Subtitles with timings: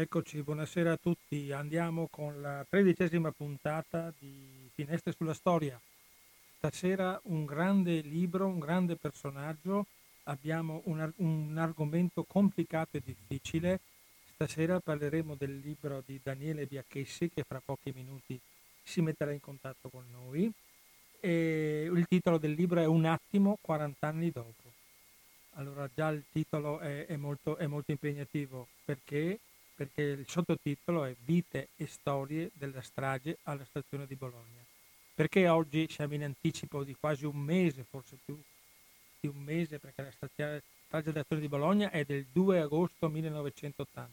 [0.00, 1.50] eccoci, buonasera a tutti.
[1.50, 5.80] Andiamo con la tredicesima puntata di Finestre sulla Storia.
[6.56, 9.86] Stasera un grande libro, un grande personaggio,
[10.24, 13.80] abbiamo un, un argomento complicato e difficile.
[14.34, 18.38] Stasera parleremo del libro di Daniele Biacchessi che fra pochi minuti
[18.82, 20.50] si metterà in contatto con noi.
[21.20, 24.70] E il titolo del libro è Un attimo, 40 anni dopo.
[25.54, 29.40] Allora già il titolo è, è, molto, è molto impegnativo perché?
[29.78, 34.60] Perché il sottotitolo è Vite e storie della strage alla stazione di Bologna.
[35.14, 38.36] Perché oggi siamo in anticipo di quasi un mese, forse più
[39.20, 44.10] di un mese, perché la strage della stazione di Bologna è del 2 agosto 1980.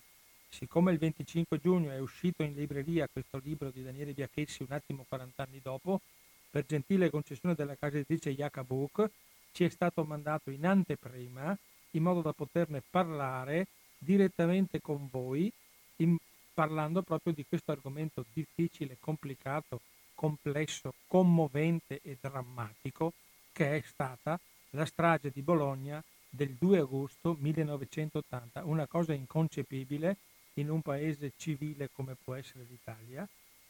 [0.49, 5.03] Siccome il 25 giugno è uscito in libreria questo libro di Daniele Biachessi un attimo
[5.09, 5.99] 40 anni dopo,
[6.47, 9.09] per gentile concessione della casa editrice Yaka Book,
[9.51, 11.57] ci è stato mandato in anteprima
[11.91, 13.65] in modo da poterne parlare
[14.05, 15.51] direttamente con voi,
[15.97, 16.15] in,
[16.53, 19.81] parlando proprio di questo argomento difficile, complicato,
[20.13, 23.11] complesso, commovente e drammatico
[23.51, 24.39] che è stata
[24.71, 30.17] la strage di Bologna del 2 agosto 1980, una cosa inconcepibile
[30.55, 33.27] in un paese civile come può essere l'Italia,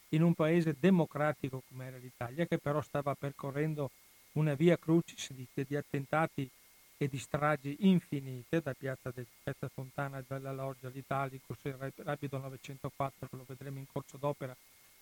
[0.09, 3.90] in un paese democratico come era l'Italia, che però stava percorrendo
[4.34, 6.50] una via crucis di, di attentati
[6.98, 13.28] e di stragi infinite da Piazza, de, Piazza Fontana, dalla Loggia, l'Italicus, il Rapido 904,
[13.28, 14.56] che lo vedremo in corso d'opera.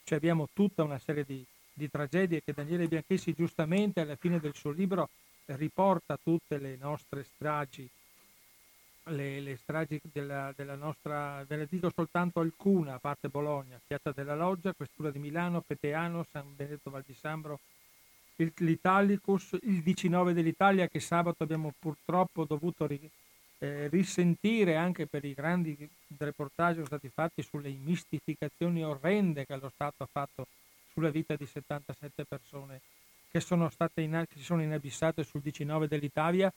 [0.03, 4.55] Cioè abbiamo tutta una serie di, di tragedie che Daniele Bianchessi giustamente alla fine del
[4.55, 5.09] suo libro
[5.45, 7.87] riporta tutte le nostre stragi,
[9.05, 14.11] le, le stragi della, della, nostra, ve ne dico soltanto alcuna, a parte Bologna, Piazza
[14.11, 17.59] della Loggia, Questura di Milano, Peteano, San Benedetto Val di Sambro,
[18.35, 23.09] l'Italicus, il 19 dell'Italia che sabato abbiamo purtroppo dovuto ri,
[23.59, 25.77] eh, risentire anche per i grandi
[26.17, 30.47] reportage che sono stati fatti sulle mistificazioni orrende che lo Stato ha fatto
[30.91, 32.81] sulla vita di 77 persone
[33.29, 36.51] che sono state in, che si sono inabissate sul 19 dell'Italia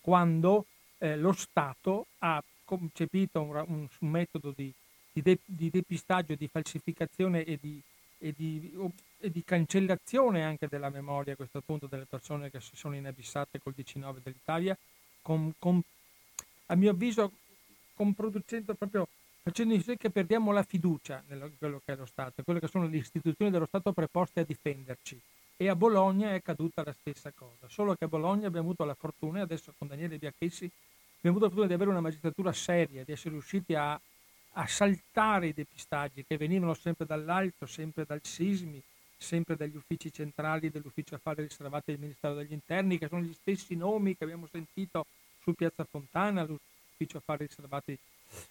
[0.00, 0.66] quando
[0.98, 4.72] eh, lo Stato ha concepito un, un, un metodo di,
[5.12, 7.82] di, de, di depistaggio, di falsificazione e di
[8.22, 8.72] e di,
[9.22, 13.60] e di, cancellazione anche della memoria a questo punto delle persone che si sono inabissate
[13.60, 14.76] col 19 dell'Italia,
[15.22, 15.80] con, con,
[16.66, 17.32] a mio avviso
[18.16, 19.06] producendo proprio
[19.42, 22.66] facendo in sì che perdiamo la fiducia in quello che è lo Stato, quelle che
[22.66, 25.20] sono le istituzioni dello Stato preposte a difenderci.
[25.56, 28.94] E a Bologna è accaduta la stessa cosa, solo che a Bologna abbiamo avuto la
[28.94, 30.64] fortuna, e adesso con Daniele Biacchessi,
[31.18, 34.00] abbiamo avuto la fortuna di avere una magistratura seria, di essere riusciti a
[34.54, 38.82] a saltare i depistaggi che venivano sempre dall'alto, sempre dal sismi,
[39.22, 43.74] sempre dagli uffici centrali dell'ufficio affari riservati del Ministero degli Interni, che sono gli stessi
[43.74, 45.06] nomi che abbiamo sentito
[45.40, 47.96] su Piazza Fontana, l'ufficio affari riservati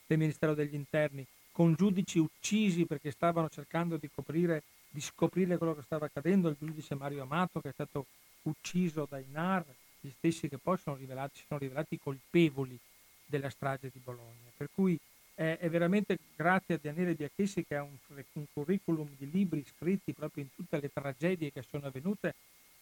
[0.06, 5.76] del Ministero degli Interni, con giudici uccisi perché stavano cercando di, coprire, di scoprire quello
[5.76, 8.06] che stava accadendo, il giudice Mario Amato che è stato
[8.44, 9.66] ucciso dai NAR,
[10.00, 12.78] gli stessi che poi sono rivelati, sono rivelati colpevoli
[13.26, 14.50] della strage di Bologna.
[14.56, 15.00] Per cui
[15.34, 17.97] è, è veramente grazie a Daniele Biachessi che ha un,
[18.34, 22.36] un, curriculum di libri scritti proprio in tutte le tragedie che sono avvenute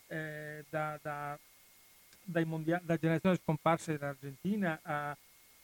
[0.07, 1.37] eh, da, da,
[2.23, 5.15] dai mondiali, da generazioni scomparse dell'Argentina a,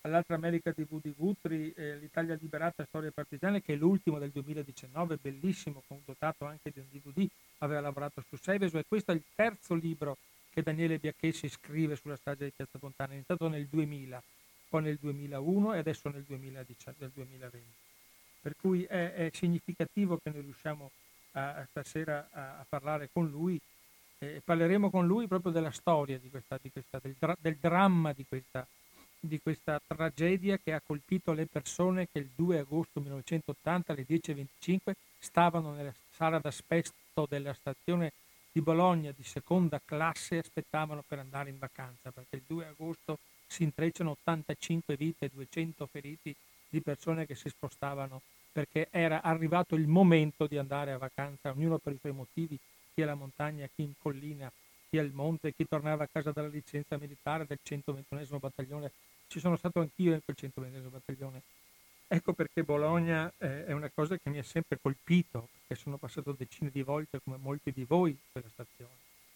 [0.02, 5.18] all'altra America di Woody Guthrie, eh, l'Italia liberata, storie partigiane, che è l'ultimo del 2019,
[5.20, 7.28] bellissimo, dotato anche di un DVD,
[7.60, 10.18] aveva lavorato su Seveso e questo è il terzo libro
[10.52, 14.22] che Daniele Biachessi scrive sulla strage di Piazza Fontana, è iniziato nel 2000
[14.68, 17.66] poi nel 2001 e adesso nel 2010, 2020.
[18.42, 20.92] Per cui è, è, significativo che noi riusciamo
[21.32, 23.60] a, a stasera a, a, parlare con lui
[24.20, 28.26] e parleremo con lui proprio della storia di questa, di questa, del, del, dramma di
[28.28, 28.66] questa,
[29.20, 34.94] di questa tragedia che ha colpito le persone che il 2 agosto 1980 alle 10.25
[35.18, 38.12] stavano nella sala d'aspetto della stazione
[38.52, 43.18] di Bologna di seconda classe e aspettavano per andare in vacanza perché il 2 agosto
[43.48, 46.36] si intrecciano 85 vite, 200 feriti
[46.70, 48.22] di persone che si spostavano
[48.56, 52.58] perché era arrivato il momento di andare a vacanza, ognuno per i suoi motivi,
[52.94, 54.50] chi alla montagna, chi in collina,
[54.90, 58.92] chi al monte, chi tornava a casa dalla licenza militare del 121 battaglione.
[59.28, 61.42] Ci sono stato anch'io in quel 121 battaglione.
[62.08, 66.32] Ecco perché Bologna eh, è una cosa che mi ha sempre colpito, perché sono passato
[66.32, 68.94] decine di volte come molti di voi in quella stazione.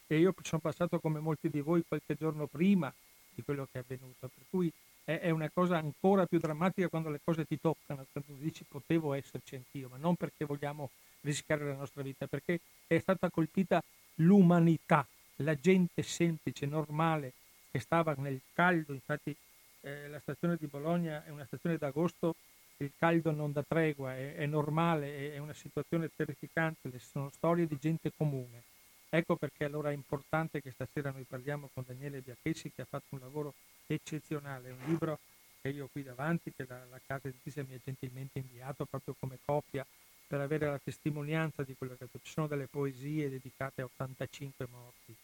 [0.08, 2.94] E io sono passato come molti di voi qualche giorno prima
[3.40, 4.30] di quello che è avvenuto.
[4.34, 4.72] Per cui
[5.04, 9.14] è, è, una cosa ancora più drammatica quando le cose ti toccano, quando dici potevo
[9.14, 10.90] esserci anch'io, ma non perché vogliamo
[11.22, 13.82] rischiare la nostra vita, perché è stata colpita
[14.16, 15.06] l'umanità,
[15.38, 17.34] la gente semplice, normale,
[17.72, 19.36] che stava nel caldo, infatti
[19.82, 22.36] eh, la stazione di Bologna è una stazione d'agosto
[22.82, 27.78] il caldo non dà tregua, è, è normale, è, una situazione terrificante, sono storie di
[27.78, 28.64] gente comune.
[29.12, 33.16] Ecco perché allora è importante che stasera noi parliamo con Daniele Biachessi che ha fatto
[33.16, 33.56] un lavoro
[33.88, 35.20] eccezionale, un libro
[35.62, 39.16] che io ho qui davanti, che la, la casa editrice mi ha gentilmente inviato proprio
[39.20, 39.86] come copia
[40.28, 45.16] per avere la testimonianza di quello che ci sono delle poesie dedicate a 85 morti,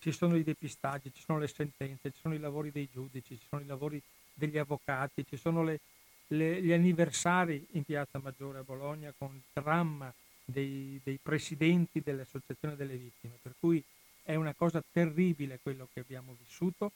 [0.00, 3.46] ci sono i depistaggi, ci sono le sentenze, ci sono i lavori dei giudici, ci
[3.48, 4.02] sono i lavori
[4.34, 5.78] degli avvocati, ci sono le,
[6.28, 10.12] le, gli anniversari in Piazza Maggiore a Bologna con il dramma
[10.50, 13.82] dei, dei presidenti dell'Associazione delle Vittime, per cui
[14.22, 16.92] è una cosa terribile quello che abbiamo vissuto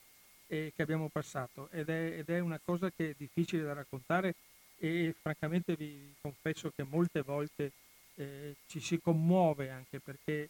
[0.47, 4.35] e che abbiamo passato ed è, ed è una cosa che è difficile da raccontare
[4.77, 7.71] e francamente vi confesso che molte volte
[8.15, 10.49] eh, ci si commuove anche perché,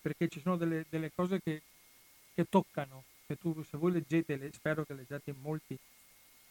[0.00, 1.62] perché ci sono delle, delle cose che,
[2.34, 5.78] che toccano, che tu, se voi leggete, spero che leggiate molti,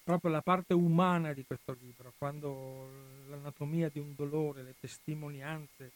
[0.05, 2.89] proprio la parte umana di questo libro, quando
[3.27, 5.91] l'anatomia di un dolore, le testimonianze,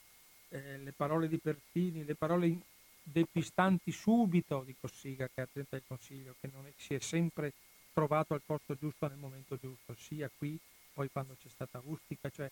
[0.49, 2.57] eh, le parole di Pertini, le parole
[3.03, 7.53] depistanti subito di Cossiga che è attenta al consiglio, che non è, si è sempre
[7.93, 10.59] trovato al posto giusto nel momento giusto, sia qui
[10.91, 12.49] poi quando c'è stata Ustica, cioè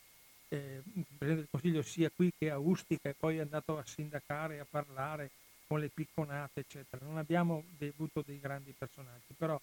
[0.50, 3.84] eh, il Presidente del Consiglio sia qui che a Ustica e poi è andato a
[3.84, 5.30] sindacare, a parlare
[5.66, 7.04] con le picconate, eccetera.
[7.04, 9.60] Non abbiamo avuto dei grandi personaggi, però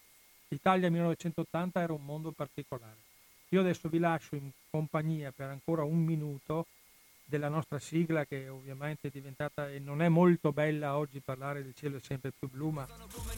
[0.49, 2.97] l'Italia 1980 era un mondo particolare.
[3.49, 6.65] Io adesso vi lascio in compagnia per ancora un minuto
[7.27, 11.73] della nostra sigla che ovviamente è diventata e non è molto bella oggi parlare del
[11.73, 12.87] cielo è sempre più blu ma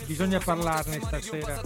[0.06, 1.62] bisogna parlarne stasera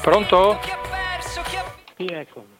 [0.00, 0.58] pronto?
[1.96, 2.59] sì ecco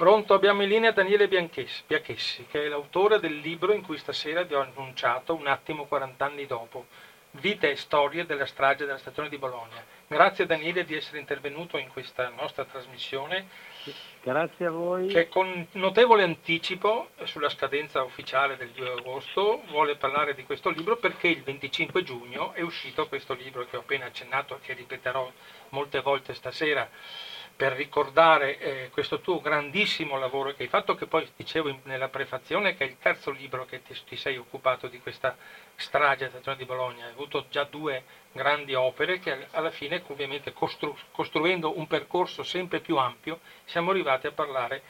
[0.00, 4.44] pronto abbiamo in linea Daniele Bianchessi, Bianchessi che è l'autore del libro in cui stasera
[4.44, 6.86] vi ho annunciato un attimo 40 anni dopo
[7.32, 9.84] Vita e storie della strage della stazione di Bologna.
[10.08, 13.46] Grazie Daniele di essere intervenuto in questa nostra trasmissione.
[14.22, 15.06] Grazie a voi.
[15.06, 20.96] Che con notevole anticipo sulla scadenza ufficiale del 2 agosto vuole parlare di questo libro
[20.96, 25.30] perché il 25 giugno è uscito questo libro che ho appena accennato e che ripeterò
[25.68, 26.88] molte volte stasera
[27.60, 32.74] per ricordare eh, questo tuo grandissimo lavoro che hai fatto, che poi dicevo nella prefazione
[32.74, 35.36] che è il terzo libro che ti, ti sei occupato di questa
[35.76, 40.54] strage della stazione di Bologna, hai avuto già due grandi opere che alla fine ovviamente
[40.54, 44.80] costru, costruendo un percorso sempre più ampio siamo arrivati a parlare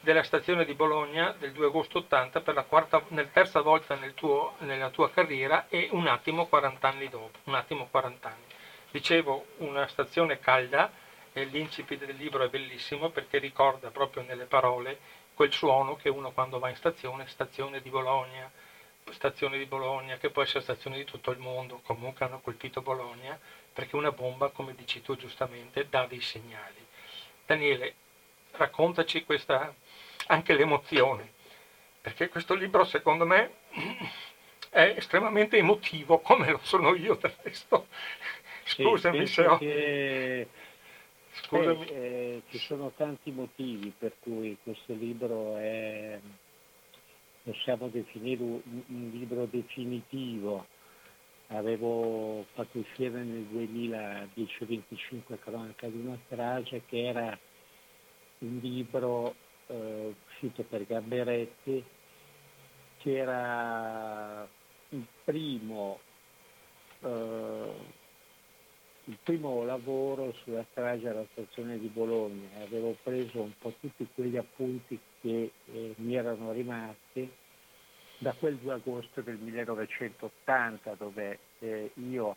[0.00, 4.12] della stazione di Bologna del 2 agosto 80 per la quarta, nel terza volta nel
[4.12, 8.44] tuo, nella tua carriera e un attimo 40 anni dopo, un attimo 40 anni.
[8.90, 14.98] Dicevo una stazione calda, l'incipit del libro è bellissimo perché ricorda proprio nelle parole
[15.34, 18.50] quel suono che uno quando va in stazione, stazione di Bologna,
[19.12, 23.38] stazione di Bologna, che può essere stazione di tutto il mondo, comunque hanno colpito Bologna,
[23.72, 26.86] perché una bomba, come dici tu giustamente, dà dei segnali.
[27.46, 27.94] Daniele,
[28.52, 29.74] raccontaci questa,
[30.26, 31.32] anche l'emozione,
[32.00, 33.54] perché questo libro secondo me
[34.70, 37.88] è estremamente emotivo, come lo sono io del resto.
[38.64, 39.58] Scusami sì, se ho...
[39.58, 40.48] Che
[41.42, 41.84] Scusami.
[41.84, 46.18] Beh, eh, ci sono tanti motivi per cui questo libro è,
[47.42, 50.66] possiamo definire un, un libro definitivo.
[51.48, 57.36] Avevo fatto uscire nel 2010 25 cronaca di una strage che era
[58.38, 59.34] un libro
[59.66, 61.84] eh, uscito per Gamberetti
[62.98, 64.46] che era
[64.90, 65.98] il primo
[67.00, 67.72] eh,
[69.10, 74.36] il primo lavoro sulla strage alla stazione di Bologna, avevo preso un po' tutti quegli
[74.36, 77.28] appunti che eh, mi erano rimasti
[78.18, 82.36] da quel 2 agosto del 1980 dove eh, io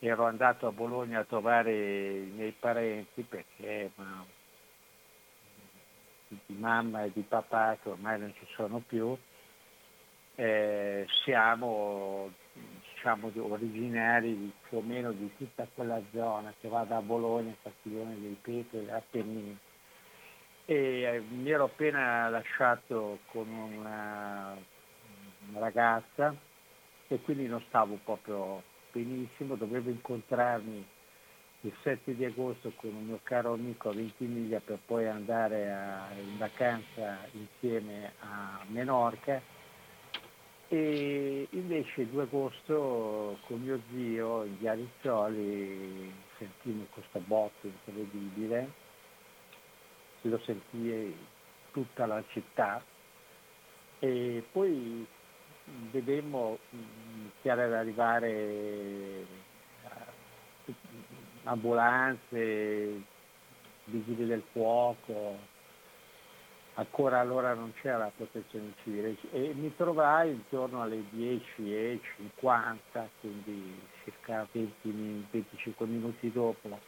[0.00, 4.26] ero andato a Bologna a trovare i miei parenti perché ma,
[6.26, 9.16] di mamma e di papà che ormai non ci sono più,
[10.34, 12.32] eh, siamo
[13.06, 18.36] diciamo, originari più o meno di tutta quella zona che va da Bologna, Castiglione dei
[18.40, 19.56] Petri, Appennini.
[20.64, 24.56] E eh, mi ero appena lasciato con una,
[25.48, 26.34] una ragazza
[27.06, 30.84] e quindi non stavo proprio benissimo, dovevo incontrarmi
[31.60, 36.08] il 7 di agosto con un mio caro amico a Ventimiglia per poi andare a,
[36.18, 39.54] in vacanza insieme a Menorca
[40.68, 48.70] e invece il 2 agosto con mio zio in via Rizzoli sentimmo questo botto incredibile,
[50.22, 51.14] lo sentì
[51.70, 52.82] tutta la città.
[53.98, 55.06] E poi
[55.90, 59.24] vedemmo mm, era ad arrivare
[61.44, 63.02] ambulanze,
[63.84, 65.38] vigili del fuoco,
[66.78, 71.98] ancora allora non c'era la protezione civile e mi trovai intorno alle 10.50,
[73.20, 76.78] quindi circa 20, 25 minuti dopo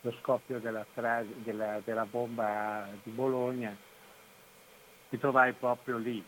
[0.00, 0.84] lo scoppio della,
[1.42, 3.74] della, della bomba di Bologna,
[5.08, 6.22] mi trovai proprio lì.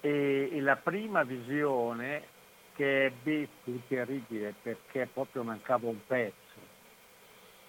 [0.00, 2.32] E, e la prima visione
[2.74, 6.43] che ebbi fu terribile perché proprio mancava un pezzo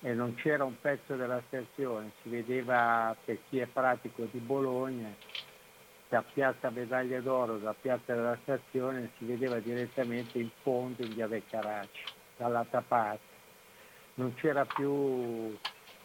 [0.01, 5.13] e non c'era un pezzo della stazione, si vedeva per chi è pratico di Bologna,
[6.09, 11.27] da piazza Medaglia d'Oro, da piazza della stazione, si vedeva direttamente in fondo in via
[11.49, 12.03] Caracci,
[12.37, 13.33] dall'altra parte.
[14.15, 15.57] Non c'era più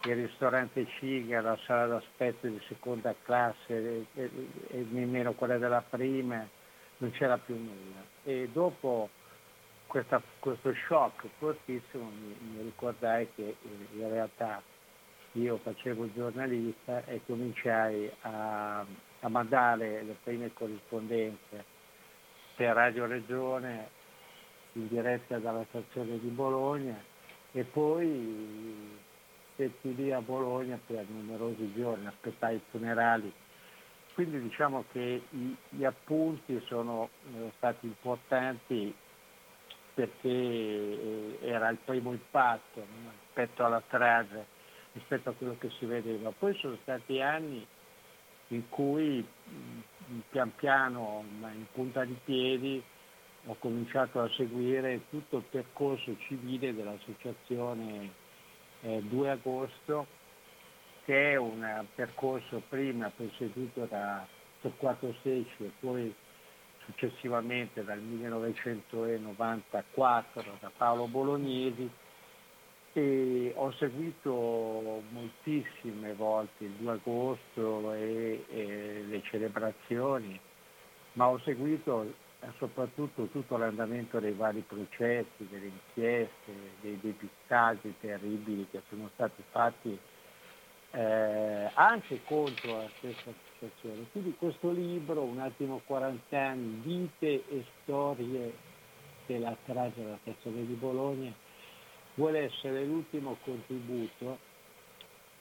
[0.03, 4.29] il ristorante Ciga, la sala d'aspetto di seconda classe e, e,
[4.69, 6.45] e nemmeno quella della prima,
[6.97, 8.03] non c'era più nulla.
[8.23, 9.09] E dopo
[9.91, 14.61] questa, questo shock fortissimo mi, mi ricordai che eh, in realtà
[15.33, 18.85] io facevo giornalista e cominciai a,
[19.19, 21.65] a mandare le prime corrispondenze
[22.55, 23.89] per Radio Regione
[24.73, 26.97] in diretta dalla stazione di Bologna
[27.51, 28.97] e poi
[29.55, 33.31] stetti lì a Bologna per numerosi giorni, aspettai i funerali.
[34.13, 35.21] Quindi diciamo che
[35.67, 38.93] gli appunti sono eh, stati importanti
[39.93, 42.85] perché eh, era il primo impatto
[43.23, 44.45] rispetto alla strage,
[44.93, 46.31] rispetto a quello che si vedeva.
[46.31, 47.65] Poi sono stati anni
[48.49, 49.25] in cui
[50.29, 52.83] pian piano, in punta di piedi,
[53.45, 58.11] ho cominciato a seguire tutto il percorso civile dell'associazione
[58.81, 60.05] eh, 2 agosto,
[61.05, 64.27] che è un percorso prima presieduto da
[64.61, 66.13] Torquato Secci e poi
[66.91, 71.89] successivamente dal 1994 da Paolo Bolognesi
[72.93, 80.37] e ho seguito moltissime volte il 2 agosto e, e le celebrazioni,
[81.13, 82.13] ma ho seguito
[82.57, 89.97] soprattutto tutto l'andamento dei vari processi, delle inchieste, dei depistaggi terribili che sono stati fatti
[90.93, 93.31] eh, anche contro la stessa
[93.61, 94.07] associazione.
[94.11, 98.53] Quindi questo libro, un attimo 40 anni, vite e storie
[99.27, 101.31] della strage della stazione di Bologna,
[102.15, 104.39] vuole essere l'ultimo contributo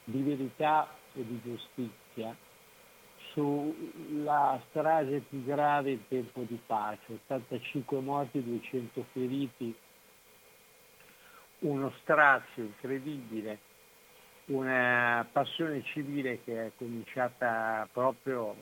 [0.04, 2.36] di verità e di giustizia
[3.32, 9.74] sulla strage più grave in tempo di pace, 85 morti, 200 feriti,
[11.60, 13.69] uno strazio incredibile
[14.50, 18.54] una passione civile che è cominciata proprio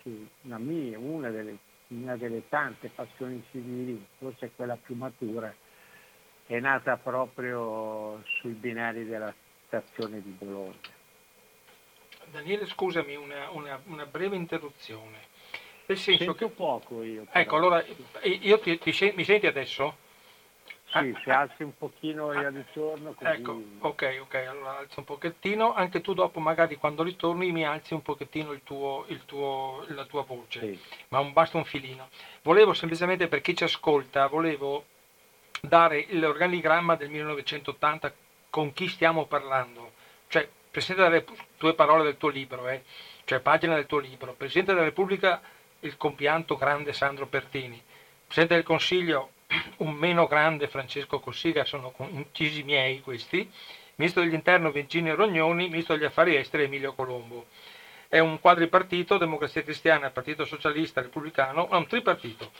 [0.00, 1.58] su una mia, una delle,
[1.88, 5.54] una delle tante passioni civili, forse quella più matura,
[6.46, 9.32] è nata proprio sui binari della
[9.66, 10.92] stazione di Bologna.
[12.30, 15.32] Daniele, scusami, una, una, una breve interruzione.
[15.86, 16.48] Nel senso Sento che...
[16.48, 17.24] poco io.
[17.24, 17.38] Però.
[17.38, 17.84] Ecco, allora,
[18.22, 19.98] io ti, ti, mi senti adesso?
[21.00, 23.30] Sì, se alzi un pochino il ritorno così...
[23.30, 27.94] Ecco, ok, ok, allora alzo un pochettino, anche tu dopo magari quando ritorni mi alzi
[27.94, 30.80] un pochettino il tuo, il tuo, la tua voce, sì.
[31.08, 32.08] ma un, basta un filino.
[32.42, 34.84] Volevo semplicemente per chi ci ascolta, volevo
[35.60, 38.14] dare l'organigramma del 1980
[38.50, 39.92] con chi stiamo parlando,
[40.28, 42.84] cioè Presidente Repubblica, tue parole del tuo libro, eh,
[43.24, 45.40] cioè pagina del tuo libro, Presidente della Repubblica
[45.80, 47.82] il compianto grande Sandro Pertini,
[48.26, 49.30] Presidente del Consiglio
[49.78, 53.50] un meno grande Francesco Cossiga, sono incisi miei questi,
[53.96, 57.46] ministro dell'interno Virginio Rognoni, ministro degli affari esteri Emilio Colombo.
[58.08, 62.52] È un quadripartito, Democrazia Cristiana, Partito Socialista, Repubblicano, è un tripartito.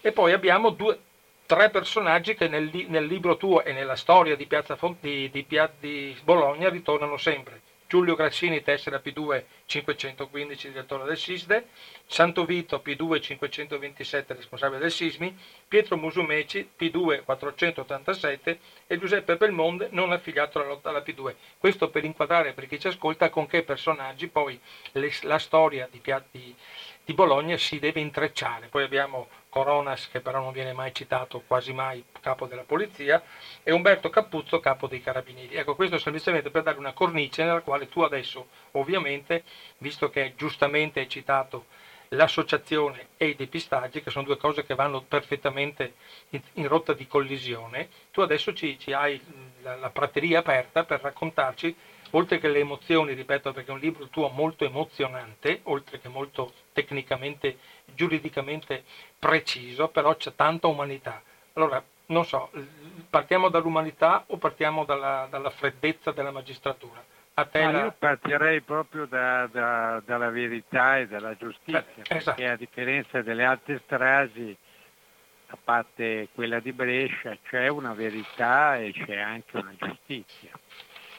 [0.00, 0.98] E poi abbiamo due,
[1.46, 5.46] tre personaggi che nel, nel, libro tuo e nella storia di Piazza di, di,
[5.78, 7.63] di Bologna ritornano sempre.
[7.94, 11.68] Giulio Grassini, tessera P2 515, direttore del SISDE,
[12.06, 18.58] Santo Vito P2 527, responsabile del sismi, Pietro Musumeci P2 487
[18.88, 21.34] e Giuseppe Belmonde, non affiliato alla lotta alla P2.
[21.56, 24.58] Questo per inquadrare per chi ci ascolta con che personaggi poi
[24.90, 26.00] le, la storia di,
[26.32, 26.52] di,
[27.04, 28.66] di Bologna si deve intrecciare.
[28.66, 33.22] Poi abbiamo Coronas, che però non viene mai citato, quasi mai capo della polizia,
[33.62, 35.54] e Umberto Capuzzo, capo dei carabinieri.
[35.54, 39.44] Ecco, questo semplicemente per dare una cornice nella quale tu adesso, ovviamente,
[39.78, 41.66] visto che giustamente hai citato
[42.08, 45.94] l'associazione e i depistaggi, che sono due cose che vanno perfettamente
[46.30, 49.20] in, in rotta di collisione, tu adesso ci, ci hai
[49.62, 51.76] la, la prateria aperta per raccontarci
[52.16, 56.52] oltre che le emozioni, ripeto perché è un libro tuo molto emozionante, oltre che molto
[56.72, 57.58] tecnicamente,
[57.94, 58.84] giuridicamente
[59.18, 61.22] preciso, però c'è tanta umanità.
[61.54, 62.50] Allora, non so,
[63.08, 67.02] partiamo dall'umanità o partiamo dalla, dalla freddezza della magistratura?
[67.34, 67.84] A te la...
[67.84, 72.44] Io partirei proprio da, da, dalla verità e dalla giustizia, eh, perché esatto.
[72.44, 74.56] a differenza delle altre stragi,
[75.48, 80.50] a parte quella di Brescia, c'è una verità e c'è anche una giustizia.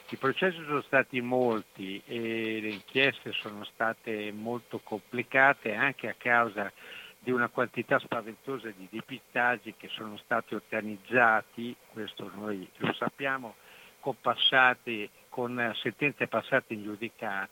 [0.08, 6.72] I processi sono stati molti e le inchieste sono state molto complicate anche a causa
[7.18, 13.56] di una quantità spaventosa di depistaggi che sono stati organizzati, questo noi lo sappiamo,
[13.98, 17.50] con, passati, con sentenze passate in giudicato,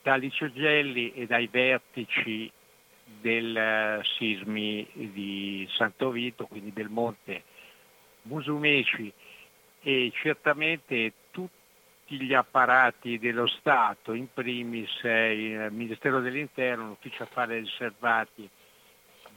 [0.00, 2.50] da Licio Gelli e dai vertici
[3.20, 7.42] del eh, sismi di Santo Vito, quindi del monte
[8.22, 9.12] Musumeci.
[9.82, 11.12] E certamente
[12.12, 18.48] tutti gli apparati dello Stato, in primis il Ministero dell'Interno, l'Ufficio Affari Riservati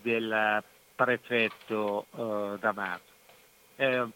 [0.02, 0.62] del
[0.94, 3.14] prefetto eh, D'Amato.
[3.78, 4.08] Eh,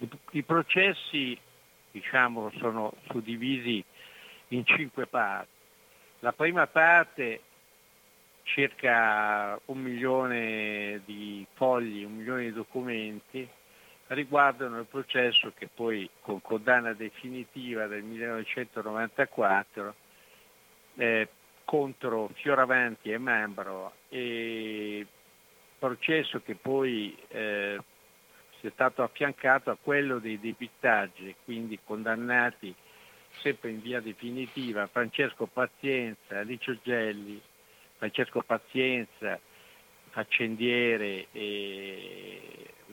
[0.00, 1.38] i, I, processi
[1.92, 3.82] diciamo, sono suddivisi
[4.48, 5.48] in cinque parti.
[6.20, 7.42] La prima parte,
[8.42, 13.48] circa un milione di fogli, un milione di documenti,
[14.08, 19.94] riguardano il processo che poi con condanna definitiva del 1994
[20.96, 21.28] eh,
[21.64, 25.06] contro Fioravanti e Membro e
[25.78, 27.80] processo che poi eh,
[28.66, 32.74] è stato affiancato a quello dei depistaggi, quindi condannati
[33.40, 37.40] sempre in via definitiva Francesco Pazienza, Alicio Gelli,
[37.96, 39.38] Francesco Pazienza,
[40.16, 42.40] faccendiere e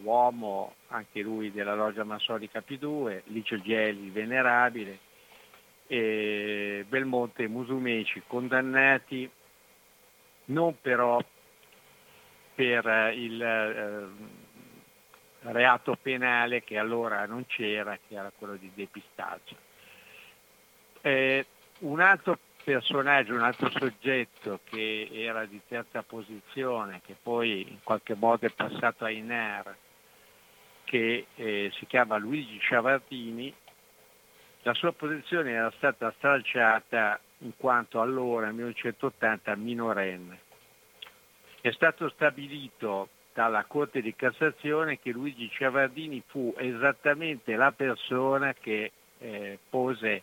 [0.01, 4.99] uomo anche lui della loggia massonica P2, Licio Gelli, venerabile,
[5.87, 9.29] e Belmonte e Musumeci condannati
[10.45, 11.23] non però
[12.55, 14.07] per il eh,
[15.49, 19.55] reato penale che allora non c'era, che era quello di depistaggio.
[20.99, 21.45] Eh,
[21.79, 28.15] un altro personaggio, un altro soggetto che era di terza posizione, che poi in qualche
[28.15, 29.75] modo è passato a INER,
[30.83, 33.53] che eh, si chiama Luigi Ciavartini,
[34.63, 40.39] la sua posizione era stata stralciata in quanto allora, nel 1980, minorenne.
[41.59, 48.91] È stato stabilito dalla Corte di Cassazione che Luigi Ciavardini fu esattamente la persona che
[49.17, 50.21] eh, pose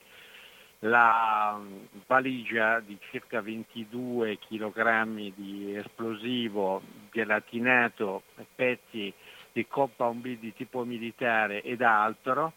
[0.80, 8.22] la mm, valigia di circa 22 kg di esplosivo gelatinato,
[8.54, 9.12] pezzi
[9.52, 12.52] di compound B di tipo militare ed altro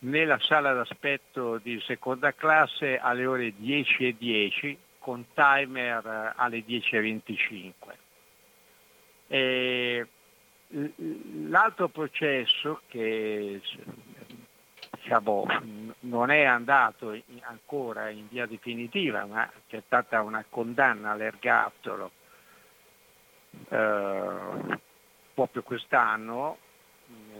[0.00, 7.72] nella sala d'aspetto di seconda classe alle ore 10.10 con timer alle 10.25.
[9.26, 10.06] E
[11.48, 13.60] l'altro processo che
[15.10, 15.44] diciamo,
[16.00, 22.12] non è andato ancora in via definitiva, ma c'è stata una condanna all'ergastolo
[23.68, 24.78] eh,
[25.34, 26.58] proprio quest'anno,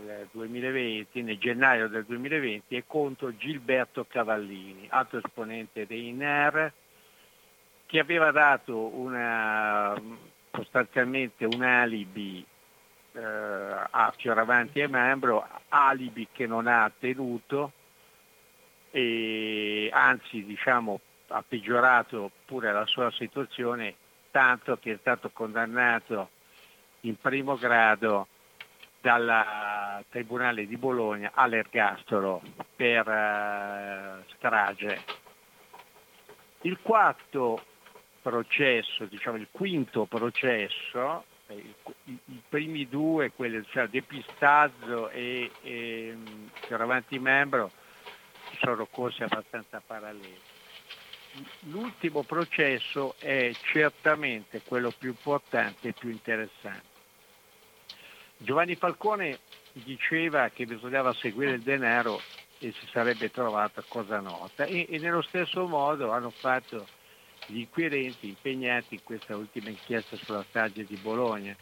[0.03, 6.73] nel 2020, nel gennaio del 2020, è contro Gilberto Cavallini, altro esponente dei NER,
[7.85, 9.95] che aveva dato una,
[10.51, 12.45] sostanzialmente un alibi
[13.13, 17.73] a Fioravanti e Membro, alibi che non ha tenuto
[18.91, 23.95] e anzi diciamo, ha peggiorato pure la sua situazione
[24.31, 26.29] tanto che è stato condannato
[27.01, 28.27] in primo grado
[29.01, 32.41] dal Tribunale di Bologna all'ergastolo
[32.75, 35.03] per uh, strage.
[36.61, 37.63] Il quarto
[38.21, 41.73] processo, diciamo il quinto processo, eh, i,
[42.25, 46.17] i primi due, quelli cioè depistaggio e, e
[46.61, 47.71] Fioravanti membro,
[48.59, 50.39] sono corsi abbastanza paralleli.
[51.69, 56.89] L'ultimo processo è certamente quello più importante e più interessante.
[58.37, 59.39] Giovanni Falcone
[59.71, 62.19] diceva che bisognava seguire il denaro
[62.59, 66.85] e si sarebbe trovata cosa nota e, e nello stesso modo hanno fatto
[67.51, 71.55] gli inquirenti impegnati in questa ultima inchiesta sulla strage di Bologna.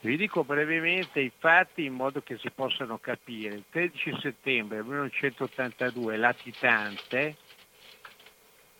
[0.00, 3.54] Vi dico brevemente i fatti in modo che si possano capire.
[3.54, 7.36] Il 13 settembre 1982 latitante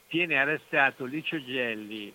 [0.09, 2.13] viene arrestato Licio Gelli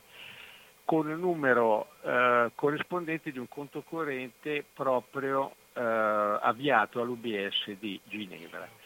[0.84, 8.81] con il numero eh, corrispondente di un conto corrente proprio eh, avviato all'UBS di Ginevra.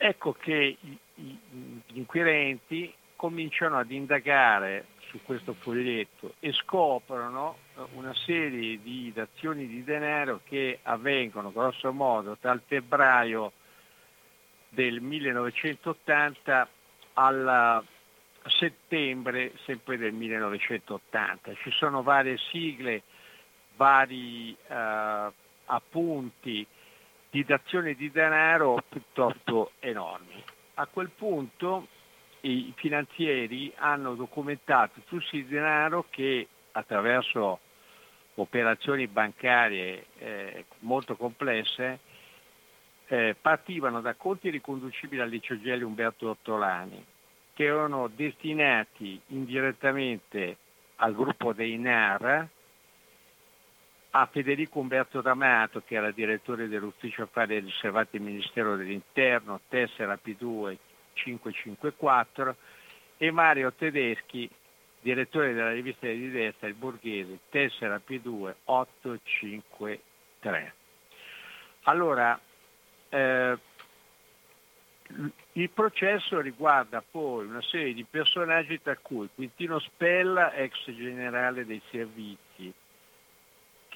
[0.00, 1.36] Ecco che gli
[1.94, 9.82] inquirenti cominciano ad indagare su questo foglietto e scoprono eh, una serie di dazioni di
[9.82, 13.52] denaro che avvengono grosso modo dal febbraio
[14.68, 16.68] del 1980
[17.14, 17.84] al
[18.46, 21.54] settembre sempre del 1980.
[21.54, 23.02] Ci sono varie sigle,
[23.74, 25.32] vari eh,
[25.64, 26.64] appunti
[27.30, 30.42] di dazioni di denaro piuttosto enormi.
[30.74, 31.88] A quel punto
[32.42, 37.60] i finanzieri hanno documentato flussi di denaro che attraverso
[38.34, 41.98] operazioni bancarie eh, molto complesse
[43.08, 47.04] eh, partivano da conti riconducibili al Gelli Umberto Ottolani
[47.58, 50.58] che erano destinati indirettamente
[50.96, 52.46] al gruppo dei NAR,
[54.10, 60.76] a Federico Umberto D'Amato, che era direttore dell'Ufficio Affari Riservati del Ministero dell'Interno, tessera P2
[61.12, 62.56] 554,
[63.18, 64.48] e Mario Tedeschi,
[65.00, 70.74] direttore della rivista di destra Il Borghese, tessera P2 853.
[71.82, 72.40] Allora,
[73.10, 73.58] eh,
[75.52, 81.80] il processo riguarda poi una serie di personaggi tra cui Quintino Spella, ex generale dei
[81.90, 82.36] servizi,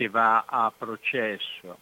[0.02, 1.78] che va a processo,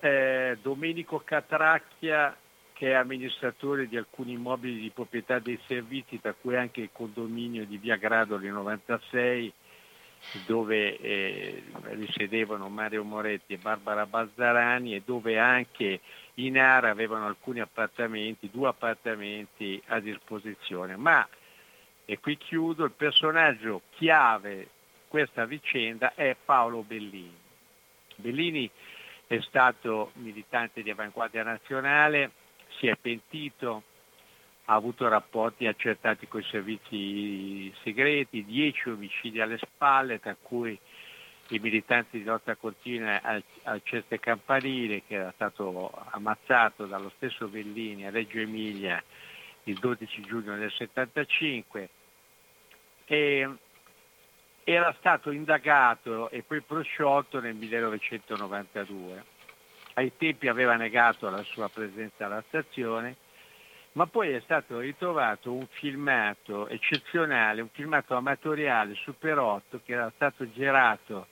[0.00, 2.34] eh, Domenico Catracchia,
[2.72, 7.66] che è amministratore di alcuni immobili di proprietà dei servizi, tra cui anche il condominio
[7.66, 9.52] di Via Gradoli 96,
[10.46, 16.00] dove eh, risiedevano Mario Moretti e Barbara Bazzarani e dove anche
[16.36, 20.96] i NAR avevano alcuni appartamenti, due appartamenti a disposizione.
[20.96, 21.28] Ma,
[22.06, 24.68] e qui chiudo, il personaggio chiave
[25.14, 27.38] questa vicenda è Paolo Bellini.
[28.16, 28.68] Bellini
[29.28, 32.32] è stato militante di Avanguardia Nazionale,
[32.80, 33.84] si è pentito,
[34.64, 40.76] ha avuto rapporti accertati con i servizi segreti, dieci omicidi alle spalle, tra cui
[41.50, 47.46] i militanti di lotta continua al, al Ceste Campanile che era stato ammazzato dallo stesso
[47.46, 49.00] Bellini a Reggio Emilia
[49.62, 51.88] il 12 giugno del 75
[53.04, 53.48] e
[54.64, 59.24] era stato indagato e poi prosciolto nel 1992.
[59.94, 63.16] Ai tempi aveva negato la sua presenza alla stazione,
[63.92, 70.10] ma poi è stato ritrovato un filmato eccezionale, un filmato amatoriale Super 8 che era
[70.16, 71.28] stato girato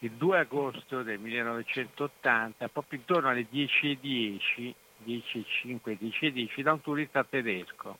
[0.00, 4.74] il 2 agosto del 1980, proprio intorno alle 10.10,
[5.06, 7.98] 10.05, 10.10, da un turista tedesco.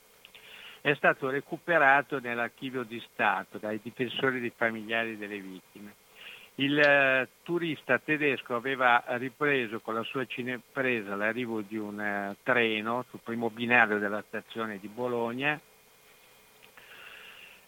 [0.84, 5.94] È stato recuperato nell'archivio di Stato dai difensori dei familiari delle vittime.
[6.56, 13.06] Il eh, turista tedesco aveva ripreso con la sua cinepresa l'arrivo di un eh, treno
[13.08, 15.58] sul primo binario della stazione di Bologna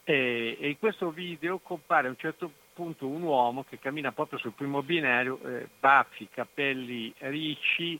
[0.04, 4.52] e, in questo video compare a un certo appunto un uomo che cammina proprio sul
[4.52, 7.98] primo binario, eh, baffi, capelli ricci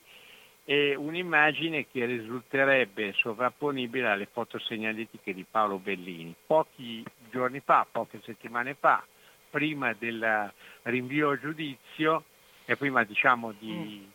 [0.69, 6.35] e un'immagine che risulterebbe sovrapponibile alle foto segnaletiche di Paolo Bellini.
[6.45, 9.01] Pochi giorni fa, poche settimane fa,
[9.49, 10.51] prima del
[10.81, 12.25] rinvio a giudizio
[12.65, 14.09] e prima diciamo di, mm.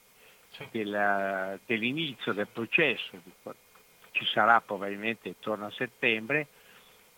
[0.50, 0.68] sì.
[0.72, 3.16] del, dell'inizio del processo,
[4.10, 6.48] ci sarà probabilmente intorno a settembre,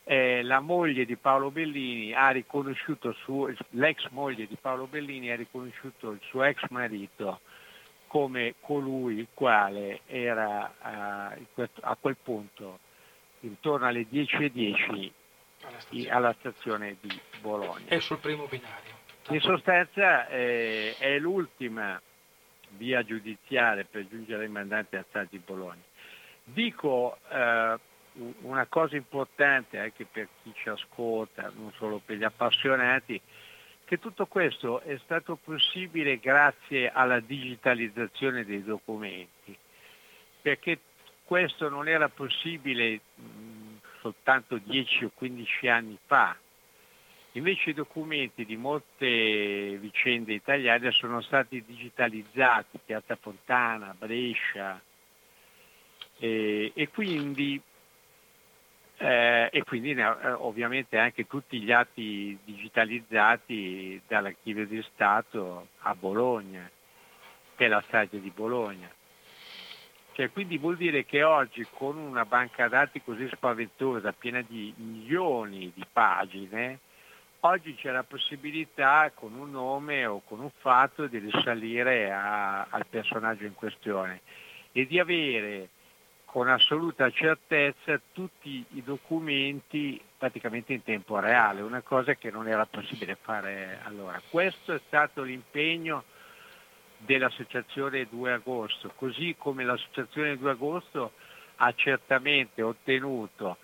[0.05, 5.37] eh, la moglie di Paolo Bellini ha riconosciuto suo, l'ex moglie di Paolo Bellini ha
[5.37, 7.41] riconosciuto il suo ex marito
[8.15, 10.73] come colui il quale era
[11.53, 12.79] uh, a quel punto
[13.41, 15.11] intorno alle 10.10
[15.63, 16.11] alla stazione.
[16.11, 17.89] alla stazione di Bologna.
[17.89, 18.93] E sul primo binario.
[19.31, 22.01] In sostanza eh, è l'ultima
[22.77, 25.83] via giudiziaria per giungere ai mandanti a Stato di Bologna.
[26.45, 27.79] Dico eh,
[28.43, 33.21] una cosa importante anche per chi ci ascolta, non solo per gli appassionati,
[33.85, 39.57] che tutto questo è stato possibile grazie alla digitalizzazione dei documenti,
[40.41, 40.79] perché
[41.25, 46.37] questo non era possibile mh, soltanto 10 o 15 anni fa.
[47.33, 54.81] Invece i documenti di molte vicende italiane sono stati digitalizzati, Piazza Fontana, Brescia,
[56.19, 57.61] e, e quindi
[58.97, 66.71] eh, e quindi eh, ovviamente anche tutti gli atti digitalizzati dall'archivio di Stato a Bologna,
[67.57, 68.91] è la strage di Bologna.
[70.13, 75.73] Cioè, quindi vuol dire che oggi con una banca dati così spaventosa, piena di milioni
[75.75, 76.79] di pagine,
[77.41, 82.87] oggi c'è la possibilità con un nome o con un fatto di risalire a, al
[82.87, 84.21] personaggio in questione
[84.71, 85.69] e di avere
[86.35, 92.67] con assoluta certezza tutti i documenti praticamente in tempo reale, una cosa che non era
[92.67, 94.21] possibile fare allora.
[94.29, 96.03] Questo è stato l'impegno
[96.97, 101.13] dell'associazione 2 agosto, così come l'associazione 2 agosto
[101.55, 103.59] ha certamente ottenuto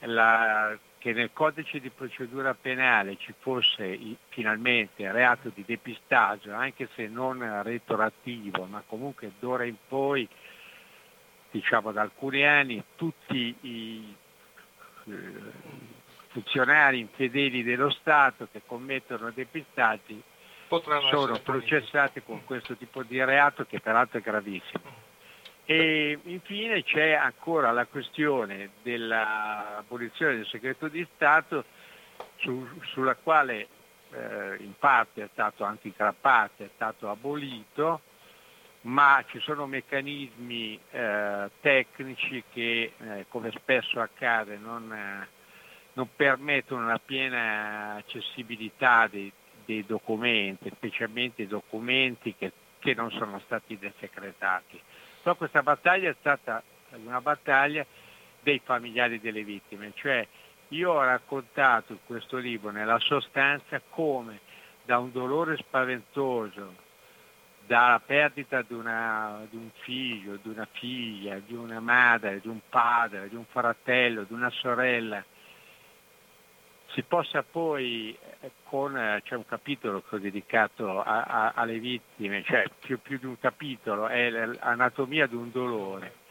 [0.00, 3.96] la, che nel codice di procedura penale ci fosse
[4.30, 10.28] finalmente reato di depistaggio, anche se non retroattivo, ma comunque d'ora in poi
[11.56, 14.14] diciamo da alcuni anni tutti i
[15.06, 15.12] eh,
[16.28, 20.22] funzionari infedeli dello Stato che commettono depistaggi
[20.68, 25.04] Potranno sono processati con questo tipo di reato che peraltro è gravissimo.
[25.64, 31.64] E infine c'è ancora la questione dell'abolizione del segreto di Stato
[32.36, 33.68] su, sulla quale
[34.10, 38.00] eh, in parte è stato anche in gran parte è stato abolito
[38.86, 45.28] ma ci sono meccanismi eh, tecnici che, eh, come spesso accade, non, eh,
[45.94, 49.30] non, permettono la piena accessibilità dei,
[49.64, 54.80] dei documenti, specialmente i documenti che, che, non sono stati desecretati.
[55.20, 56.62] Però questa battaglia è stata
[57.04, 57.84] una battaglia
[58.40, 60.24] dei familiari delle vittime, cioè
[60.68, 64.38] io ho raccontato in questo libro nella sostanza come
[64.84, 66.84] da un dolore spaventoso
[67.66, 72.60] dalla perdita di, una, di, un figlio, di una figlia, di una madre, di un
[72.68, 75.24] padre, di un fratello, di una sorella,
[76.92, 81.78] si possa poi, eh, con, eh, c'è un capitolo che ho dedicato a, a, alle
[81.78, 86.24] vittime, cioè più, più di un capitolo, è l'anatomia di un dolore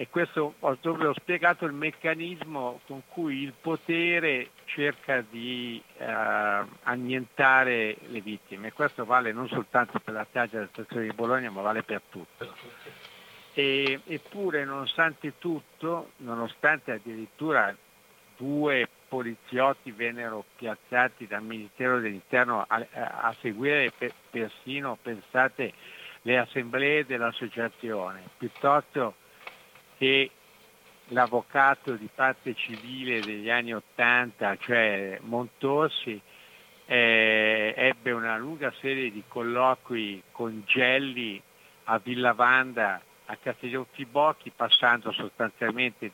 [0.00, 6.04] e questo dove ho spiegato il meccanismo con cui il potere cerca di eh,
[6.84, 8.72] annientare le vittime.
[8.72, 12.54] Questo vale non soltanto per la strage della stazione di Bologna, ma vale per tutto.
[13.54, 17.76] E, eppure, nonostante tutto, nonostante addirittura
[18.36, 25.72] due poliziotti vennero piazzati dal Ministero dell'Interno a, a seguire per, persino, pensate,
[26.22, 29.14] le assemblee dell'associazione, piuttosto
[29.98, 30.30] che
[31.08, 36.20] l'avvocato di parte civile degli anni Ottanta, cioè Montossi,
[36.86, 41.40] eh, ebbe una lunga serie di colloqui con Gelli
[41.84, 46.10] a Villavanda, a Castiglion Fibocchi, passando sostanzialmente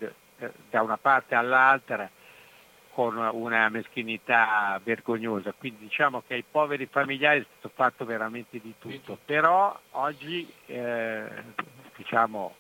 [0.71, 2.11] da una parte all'altra
[2.91, 5.53] con una meschinità vergognosa.
[5.53, 9.19] Quindi diciamo che ai poveri familiari è stato fatto veramente di tutto.
[9.25, 11.25] Però oggi eh,
[11.97, 12.55] diciamo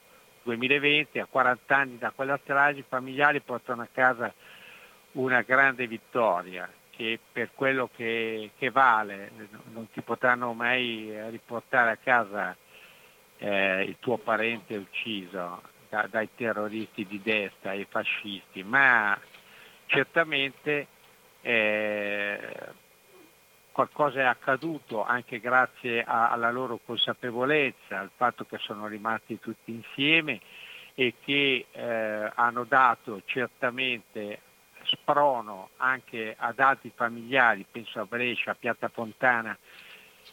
[0.45, 4.33] 2020, a 40 anni da quella strage, i familiari portano a casa
[5.13, 9.31] una grande vittoria che per quello che, che vale
[9.73, 12.57] non ti potranno mai riportare a casa
[13.39, 19.19] eh, il tuo parente ucciso da, dai terroristi di destra, i fascisti, ma
[19.87, 20.87] certamente
[21.41, 22.39] eh,
[23.75, 29.73] qualcosa è accaduto anche grazie a, alla loro consapevolezza, al fatto che sono rimasti tutti
[29.73, 30.41] insieme
[30.95, 34.39] e che eh, hanno dato certamente
[34.85, 39.59] sprono anche ad altri familiari, penso a Brescia, a Piazza Fontana,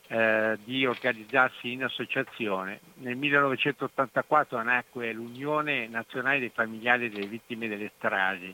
[0.07, 2.79] eh, di organizzarsi in associazione.
[2.97, 8.53] Nel 1984 nacque l'Unione Nazionale dei Familiari delle Vittime delle Stragi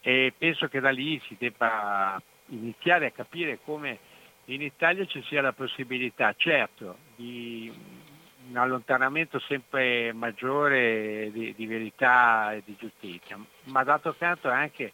[0.00, 2.20] e penso che da lì si debba
[2.54, 3.98] iniziare a capire come
[4.46, 7.72] in Italia ci sia la possibilità, certo, di
[8.48, 14.92] un allontanamento sempre maggiore di, di verità e di giustizia, ma d'altro canto anche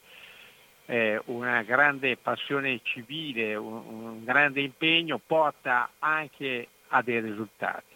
[0.86, 7.87] eh, una grande passione civile, un, un grande impegno porta anche a dei risultati.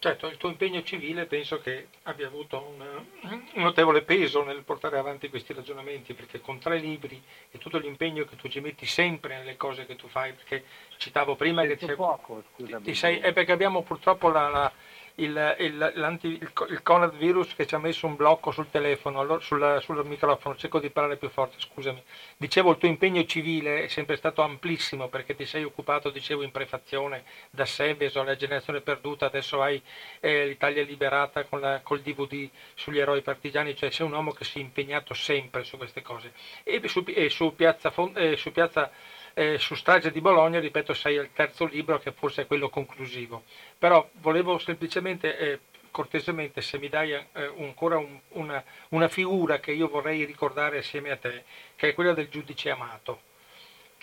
[0.00, 4.96] Certo, il tuo impegno civile penso che abbia avuto un, un, notevole peso nel portare
[4.96, 9.38] avanti questi ragionamenti, perché con tre libri e tutto l'impegno che tu ci metti sempre
[9.38, 10.62] nelle cose che tu fai, perché
[10.98, 12.84] citavo prima che poco, scusami.
[12.84, 14.72] Ti sei, è perché abbiamo purtroppo la, la
[15.18, 19.40] il, il, il, il Conrad virus che ci ha messo un blocco sul telefono, allora,
[19.40, 22.02] sul, sul, microfono, cerco di parlare più forte, scusami.
[22.36, 26.50] Dicevo, il tuo impegno civile è sempre stato amplissimo perché ti sei occupato, dicevo in
[26.50, 29.80] prefazione, da Seveso alla generazione perduta, adesso hai
[30.20, 34.44] eh, l'Italia liberata con la, col DVD sugli eroi partigiani, cioè sei un uomo che
[34.44, 36.32] si è impegnato sempre su queste cose.
[36.62, 38.90] E su, e su Piazza, eh, su piazza
[39.38, 43.44] eh, su Strage di Bologna, ripeto, sei al terzo libro che forse è quello conclusivo.
[43.78, 45.58] Però volevo semplicemente, eh,
[45.92, 47.26] cortesemente, se mi dai eh,
[47.60, 51.44] ancora un, una, una, figura che io vorrei ricordare assieme a te,
[51.76, 53.20] che è quella del giudice amato.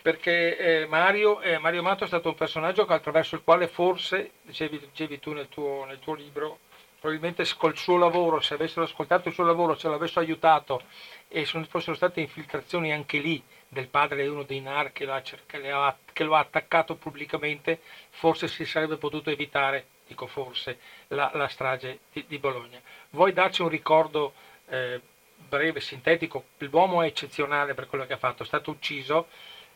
[0.01, 4.79] Perché eh, Mario, eh, Mario Amato è stato un personaggio attraverso il quale forse, dicevi,
[4.79, 6.59] dicevi tu nel tuo, nel tuo libro,
[6.97, 10.81] probabilmente col suo lavoro, se avessero ascoltato il suo lavoro, se l'avessero aiutato
[11.27, 13.43] e fossero state infiltrazioni anche lì
[13.75, 15.05] del padre di uno dei NAR che,
[15.45, 21.29] che, ha, che lo ha attaccato pubblicamente, forse si sarebbe potuto evitare, dico forse, la,
[21.33, 22.79] la strage di, di, Bologna.
[23.09, 24.33] Vuoi darci un ricordo
[24.69, 25.01] eh,
[25.35, 26.45] breve, sintetico?
[26.59, 29.27] L'uomo è eccezionale per quello che ha fatto, è stato ucciso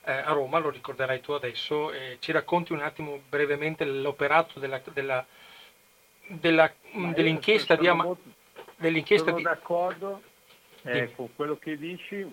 [0.06, 4.82] eh, a Roma, lo ricorderai tu adesso, eh, ci racconti un attimo brevemente l'operato della,
[4.94, 5.26] della,
[6.26, 6.74] della,
[7.14, 8.38] dell'inchiesta di Amato.
[8.80, 9.44] Sono di...
[9.44, 10.22] d'accordo
[10.84, 12.26] eh, con quello che dici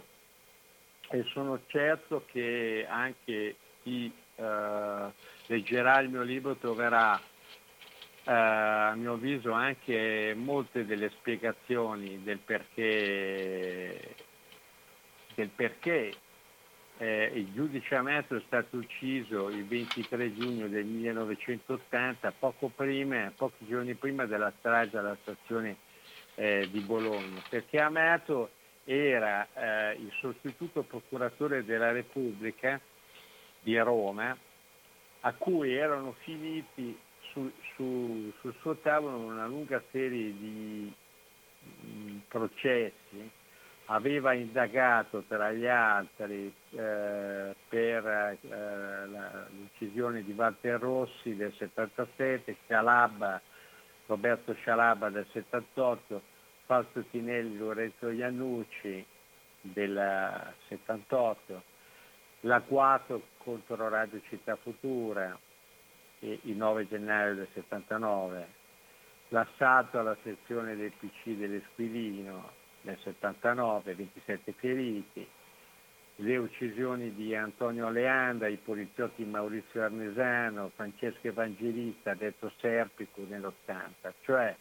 [1.11, 5.13] e sono certo che anche chi eh,
[5.47, 14.15] leggerà il mio libro troverà eh, a mio avviso anche molte delle spiegazioni del perché,
[15.35, 16.13] del perché
[16.99, 23.67] eh, il giudice Ametro è stato ucciso il 23 giugno del 1980, poco prima, pochi
[23.67, 25.77] giorni prima della strage alla stazione
[26.37, 28.51] eh, di Bologna, perché Ametro
[28.87, 32.81] era eh, il sostituto procuratore della Repubblica
[33.61, 34.37] di Roma,
[35.21, 36.97] a cui erano finiti
[37.33, 40.95] su, su, sul suo tavolo una lunga serie di
[41.61, 43.29] mh, processi,
[43.87, 52.57] aveva indagato tra gli altri eh, per eh, la, l'uccisione di Walter Rossi del 77,
[52.65, 53.41] Scialabba,
[54.07, 56.35] Roberto Scialabba del 78,
[56.67, 59.07] Fausto Tinelli, Lorenzo Iannucci
[59.61, 61.63] del 78,
[62.41, 65.39] l'agguato contro Radio Città Futura
[66.19, 68.49] il 9 gennaio del 79,
[69.29, 72.51] l'assalto alla sezione del PC dell'Esquilino
[72.83, 75.27] nel 79, 27 feriti,
[76.17, 84.57] le uccisioni di Antonio Leanda, i poliziotti Maurizio Arnesano, Francesco Evangelista, detto Serpico nell'80, cioè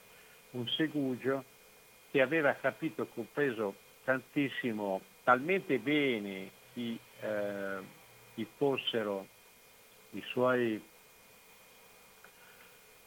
[0.52, 1.46] un segugio
[2.16, 3.76] che aveva capito e compreso
[4.06, 7.80] tantissimo, talmente bene chi, eh,
[8.34, 9.28] chi fossero
[10.12, 10.82] i suoi,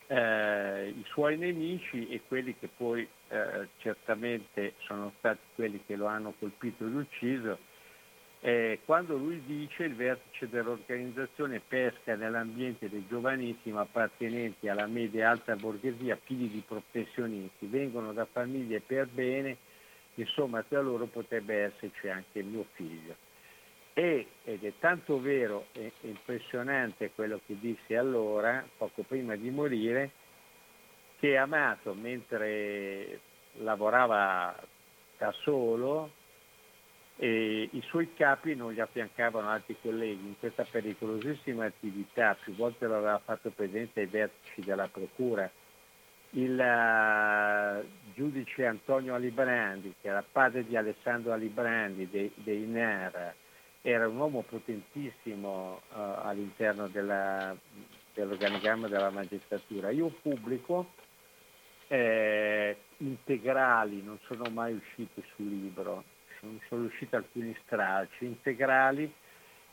[0.08, 6.04] eh, i suoi, nemici e quelli che poi eh, certamente sono stati quelli che lo
[6.04, 7.58] hanno colpito e ucciso
[8.40, 15.24] eh, quando lui dice il vertice dell'organizzazione pesca nell'ambiente dei giovanissimi appartenenti alla media e
[15.24, 19.56] alta borghesia, figli di professionisti, vengono da famiglie per bene,
[20.14, 23.16] insomma tra loro potrebbe esserci anche mio figlio.
[23.92, 30.10] E, ed è tanto vero e impressionante quello che disse allora, poco prima di morire,
[31.18, 33.18] che Amato, mentre
[33.54, 34.54] lavorava
[35.18, 36.12] da solo,
[37.20, 42.86] e i suoi capi non gli affiancavano altri colleghi in questa pericolosissima attività, più volte
[42.86, 45.50] lo aveva fatto presente ai vertici della Procura,
[46.30, 53.34] il uh, giudice Antonio Alibrandi, che era padre di Alessandro Alibrandi dei, dei NER,
[53.82, 57.56] era un uomo potentissimo uh, all'interno della,
[58.14, 59.90] dell'organigramma della magistratura.
[59.90, 60.92] Io pubblico
[61.88, 66.04] eh, integrali, non sono mai usciti sul libro,
[66.40, 69.12] sono, sono usciti alcuni stralci, integrali.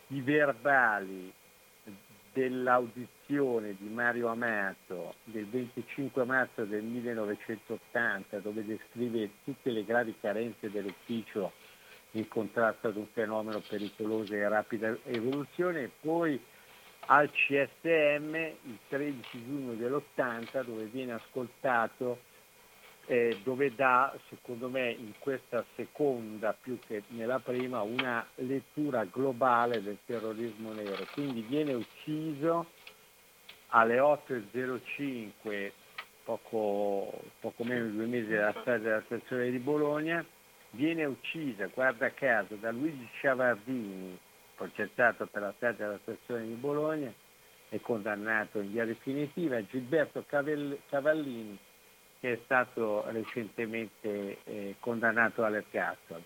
[0.07, 1.33] I verbali
[2.35, 10.69] dell'audizione di Mario Amato del 25 marzo del 1980 dove descrive tutte le gravi carenze
[10.69, 11.53] dell'ufficio
[12.11, 16.39] in contrasto ad un fenomeno pericoloso e rapida evoluzione e poi
[17.07, 22.19] al CSM il 13 giugno dell'80 dove viene ascoltato
[23.07, 29.81] eh, dove dà, secondo me, in questa seconda più che nella prima, una lettura globale
[29.83, 31.05] del terrorismo nero.
[31.13, 32.65] Quindi viene ucciso
[33.67, 35.71] alle 8.05,
[36.23, 40.25] poco, poco meno di due mesi dalla strada della stazione di Bologna,
[40.71, 44.17] viene uccisa, guarda caso, da Luigi Ciavardini,
[44.55, 47.13] processato per la strada della stazione di Bologna
[47.69, 51.57] e condannato in via definitiva, Gilberto Cavallini,
[52.25, 56.23] che è stato recentemente eh, condannato all'ergastolo.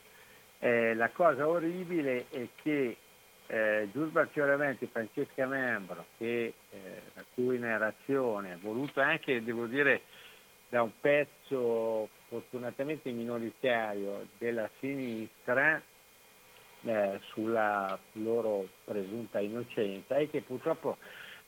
[0.60, 2.96] Eh, la cosa orribile è che
[3.48, 9.66] eh, Giulio Barciolamenti e Francesca Membro, che, eh, la cui narrazione è voluta anche, devo
[9.66, 10.04] dire,
[10.70, 15.82] da un pezzo fortunatamente minoritario della sinistra
[16.82, 20.98] eh, sulla loro presunta innocenza e che purtroppo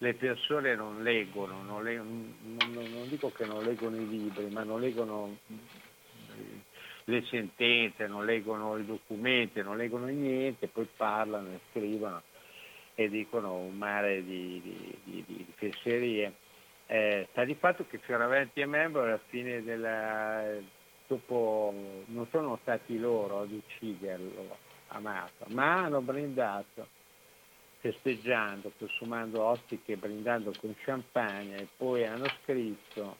[0.02, 4.64] le persone non leggono, non, le, non, non, dico che non leggono i libri, ma
[4.64, 5.38] non leggono
[7.04, 12.20] le sentenze, non leggono i documenti, non leggono niente, poi parlano e scrivono
[12.96, 16.34] e dicono un mare di, di, di, di fesserie.
[16.86, 20.42] Eh, sta di fatto che Fioravanti e Membro alla fine della,
[21.06, 21.72] dopo
[22.06, 24.56] non sono stati loro ad ucciderlo
[24.88, 27.00] amato, ma hanno brindato
[27.82, 33.16] festeggiando, consumando ostiche, brindando con champagne e poi hanno scritto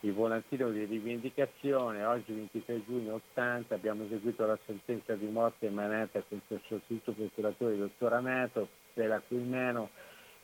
[0.00, 6.22] il volantino di rivendicazione, oggi 23 giugno 80 abbiamo eseguito la sentenza di morte emanata
[6.26, 9.90] contro il sostituto procuratore dottor Amato, per la cui meno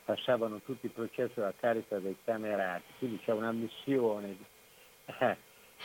[0.03, 4.37] passavano tutti i processi alla carica dei camerati, quindi c'è una missione
[5.05, 5.37] eh,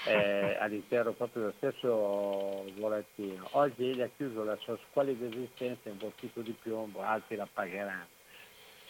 [0.04, 3.48] eh, all'interno proprio dello stesso volantino.
[3.52, 8.18] Oggi egli ha chiuso la sua squalida esistenza in bottito di piombo, altri la pagheranno.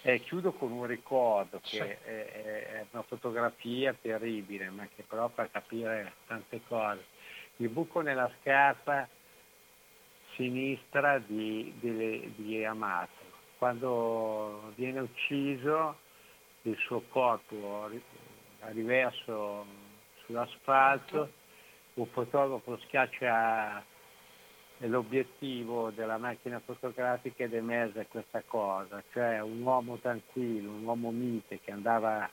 [0.02, 5.48] Eh, chiudo con un ricordo che è, è, una fotografia terribile, ma che però fa
[5.50, 7.04] capire tante cose.
[7.56, 9.06] Il buco nella scarpa
[10.36, 13.28] sinistra di, di, di Amato.
[13.58, 15.98] Quando viene ucciso
[16.62, 17.90] il suo corpo
[18.72, 19.66] riverso
[20.30, 21.32] sull'asfalto,
[21.94, 23.84] un fotografo schiaccia
[24.78, 31.60] l'obiettivo della macchina fotografica ed emerge questa cosa, cioè un uomo tranquillo, un uomo mite
[31.60, 32.30] che andava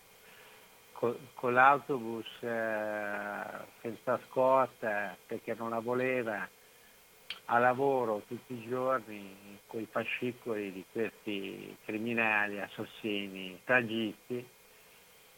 [0.94, 3.42] co- con l'autobus eh,
[3.82, 6.48] senza scorta perché non la voleva
[7.50, 14.56] a lavoro tutti i giorni con i fascicoli di questi criminali, assassini, tragisti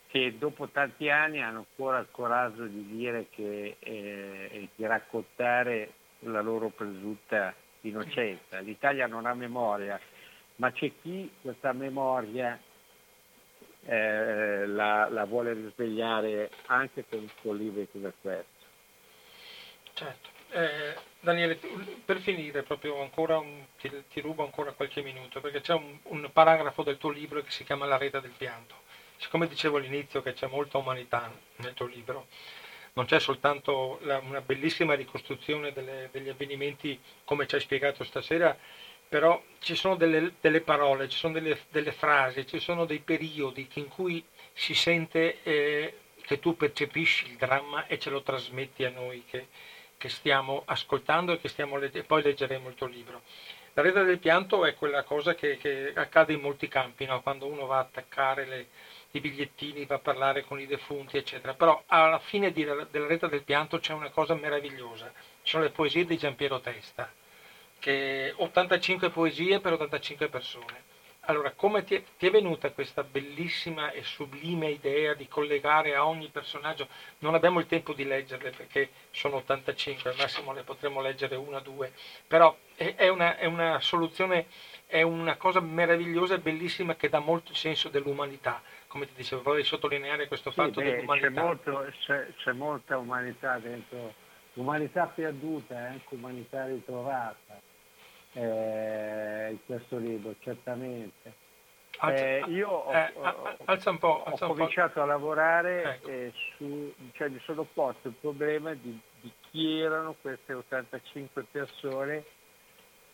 [0.09, 6.41] che dopo tanti anni hanno ancora il coraggio di dire che, eh, di raccontare la
[6.41, 8.59] loro presunta innocenza.
[8.59, 9.99] L'Italia non ha memoria,
[10.55, 12.59] ma c'è chi questa memoria
[13.85, 18.65] eh, la, la, vuole risvegliare anche con, con libri come questo.
[19.93, 20.29] Certo.
[20.51, 21.59] Eh, Daniele,
[22.03, 26.27] per finire proprio ancora un, ti, ti, rubo ancora qualche minuto perché c'è un, un
[26.33, 28.87] paragrafo del tuo libro che si chiama La rete del pianto
[29.19, 32.27] siccome dicevo all'inizio che c'è molta umanità nel tuo libro,
[32.93, 38.57] non c'è soltanto la, una bellissima ricostruzione delle, degli avvenimenti come ci hai spiegato stasera,
[39.07, 43.67] però ci sono delle, delle parole, ci sono delle, delle, frasi, ci sono dei periodi
[43.73, 48.89] in cui si sente eh, che tu percepisci il dramma e ce lo trasmetti a
[48.89, 49.47] noi che,
[49.97, 53.23] che stiamo ascoltando e che stiamo leggendo, poi leggeremo il tuo libro.
[53.73, 57.21] La rete del pianto è quella cosa che, che accade in molti campi, no?
[57.21, 58.67] quando uno va a attaccare le,
[59.11, 61.53] i bigliettini, va a parlare con i defunti, eccetera.
[61.53, 65.71] Però alla fine di, della rete del pianto c'è una cosa meravigliosa, ci sono le
[65.71, 67.11] poesie di Giampiero Testa,
[67.79, 70.87] che 85 poesie per 85 persone.
[71.23, 76.07] Allora, come ti è, ti è, venuta questa bellissima e sublime idea di collegare a
[76.07, 76.87] ogni personaggio?
[77.19, 81.57] Non abbiamo il tempo di leggerle perché sono 85, al massimo ne potremo leggere una
[81.57, 81.93] o due,
[82.25, 84.47] però è, è, una, è una soluzione,
[84.87, 89.63] è una cosa meravigliosa e bellissima che dà molto senso dell'umanità come ti dicevo, vorrei
[89.63, 91.27] sottolineare questo sì, fatto beh, dell'umanità.
[91.27, 94.13] C'è, molto, c'è, c'è, molta umanità dentro,
[94.55, 97.61] umanità perduta e anche umanità ritrovata.
[98.33, 101.47] eh, in questo libro, certamente.
[101.99, 103.13] Alza, eh, io ho, eh,
[103.65, 106.07] alza un po', alza ho cominciato a lavorare ecco.
[106.07, 112.23] e su, cioè mi sono posto il problema di, di chi erano queste 85 persone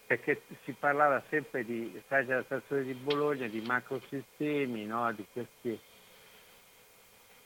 [0.05, 5.11] perché si parlava sempre di sai della stazione di Bologna, di macrosistemi, no?
[5.13, 5.79] di queste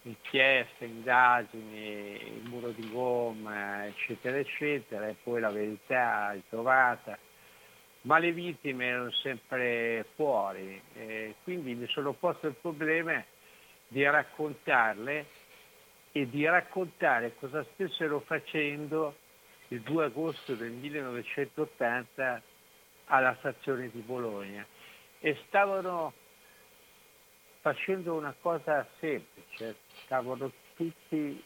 [0.03, 7.17] inchieste, indagini, il muro di gomma, eccetera, eccetera, e poi la verità ritrovata
[8.01, 13.23] ma le vittime erano sempre fuori, eh, quindi mi sono posto il problema
[13.87, 15.25] di raccontarle
[16.11, 19.15] e di raccontare cosa stessero facendo
[19.69, 22.41] il 2 agosto del 1980
[23.09, 24.65] alla stazione di Bologna
[25.19, 26.13] e stavano
[27.61, 31.43] facendo una cosa semplice, stavano tutti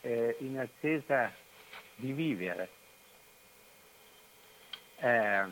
[0.00, 1.32] eh, in attesa
[1.96, 2.68] di vivere.
[4.98, 5.44] Eh,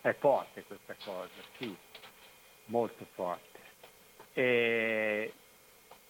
[0.00, 1.74] è forte questa cosa, sì,
[2.66, 3.60] molto forte.
[4.32, 5.32] E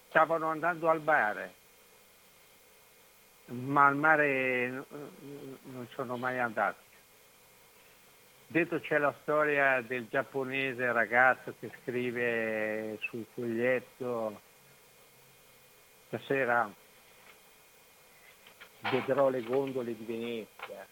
[0.09, 1.53] stavano andando al mare,
[3.45, 4.85] ma al mare
[5.63, 6.86] non sono mai andati.
[8.47, 14.41] Dentro c'è la storia del giapponese ragazzo che scrive sul foglietto
[16.07, 16.73] stasera
[18.89, 20.87] vedrò le gondole di Venezia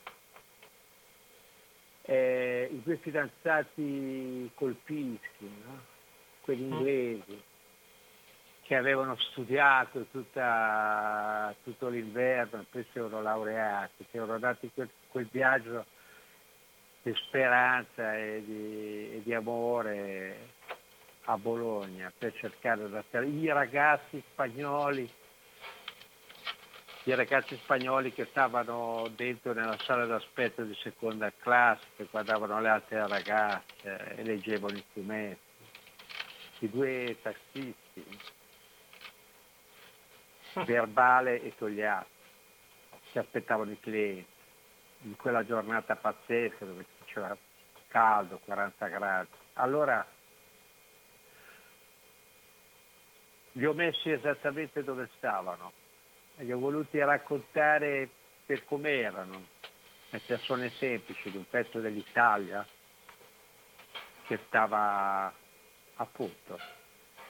[2.06, 5.82] eh, i due fidanzati Colpischi, no?
[6.42, 7.42] quelli inglesi,
[8.62, 15.28] che avevano studiato tutta, tutto l'inverno poi si erano laureati, si erano andati quel, quel
[15.32, 15.86] viaggio
[17.06, 20.54] di speranza e di, e di, amore
[21.26, 25.08] a Bologna per cercare da i ragazzi spagnoli
[27.04, 32.70] i ragazzi spagnoli che stavano dentro nella sala d'aspetto di seconda classe, che guardavano le
[32.70, 35.40] altre ragazze e leggevano i fumetti,
[36.62, 38.20] i due tassisti,
[40.66, 42.08] verbale e togliato,
[43.12, 44.26] che aspettavano i clienti,
[45.02, 46.86] in quella giornata pazzesca dove
[47.16, 47.38] c'era
[47.88, 49.30] caldo, 40 gradi.
[49.54, 50.06] Allora
[53.54, 55.72] li ho messi esattamente dove stavano
[56.38, 58.10] li ho voluti raccontare
[58.46, 59.48] per come erano,
[60.10, 62.66] le persone semplici di un pezzo dell'Italia
[64.28, 65.34] che stava
[65.96, 66.60] appunto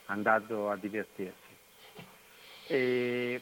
[0.05, 1.53] andando a divertirsi.
[2.67, 3.41] E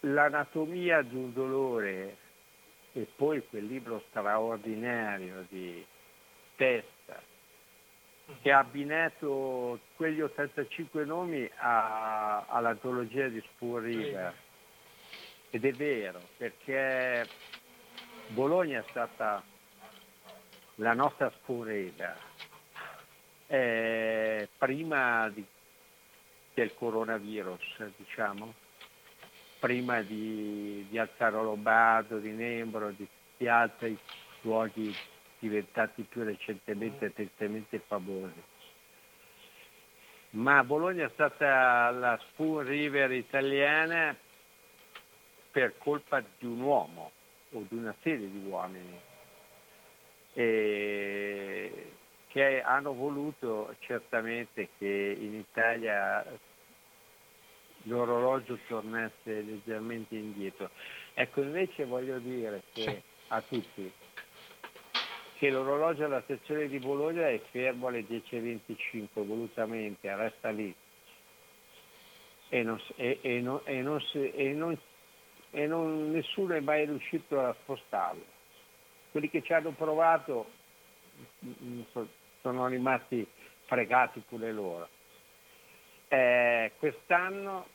[0.00, 2.16] l'anatomia di un dolore
[2.92, 5.84] e poi quel libro straordinario di
[6.56, 7.20] testa
[8.40, 14.34] che ha abbinato quegli 85 nomi a, all'antologia di Spoon River.
[15.50, 17.26] Ed è vero, perché
[18.28, 19.42] Bologna è stata
[20.76, 22.16] la nostra Spoon River.
[23.48, 25.44] Eh, prima di,
[26.54, 28.54] del coronavirus, diciamo,
[29.62, 33.06] prima di, di Alzaro Lombardo, di Nembro, di,
[33.36, 33.96] di altri
[34.40, 34.92] luoghi
[35.38, 38.42] diventati più recentemente tristemente famosi.
[40.30, 44.16] Ma Bologna è stata la Spoon River italiana
[45.52, 47.12] per colpa di un uomo
[47.52, 49.00] o di una serie di uomini
[52.32, 56.24] che hanno voluto certamente che in Italia
[57.84, 60.70] l'orologio tornasse leggermente indietro.
[61.14, 63.92] Ecco, invece voglio dire che a tutti
[65.42, 70.72] che l'orologio alla sezione di Bologna è fermo alle 10.25 volutamente, resta lì
[72.48, 74.78] e, non, e, e, non, non,
[75.50, 78.22] e nessuno è mai riuscito a spostarlo.
[79.10, 80.46] Quelli che ci hanno provato
[81.44, 81.80] mm, mm,
[82.42, 83.26] sono rimasti
[83.64, 84.88] fregati pure loro.
[86.12, 87.66] Eh, quest'anno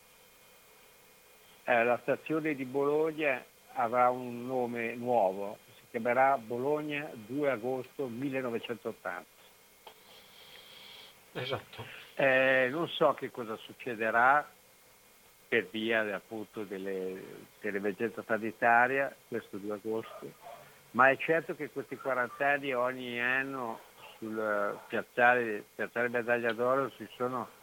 [1.64, 5.58] eh, la stazione di Bologna avrà un nome nuovo,
[5.90, 9.26] chiamerà Bologna 2 agosto 1980.
[11.32, 11.84] Esatto.
[12.14, 14.48] Eh, non so che cosa succederà
[15.48, 17.20] per via appunto delle,
[17.60, 20.32] dell'emergenza sanitaria questo 2 agosto,
[20.92, 23.80] ma è certo che questi 40 anni ogni anno
[24.20, 27.57] sul piazzale, piazzale Medaglia d'Oro si sono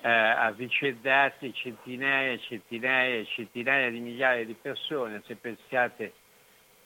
[0.00, 6.12] eh, avvicendati centinaia e centinaia e centinaia di migliaia di persone, se pensate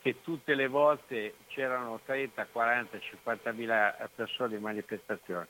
[0.01, 5.47] che tutte le volte c'erano 30, 40, 50 mila persone in manifestazione.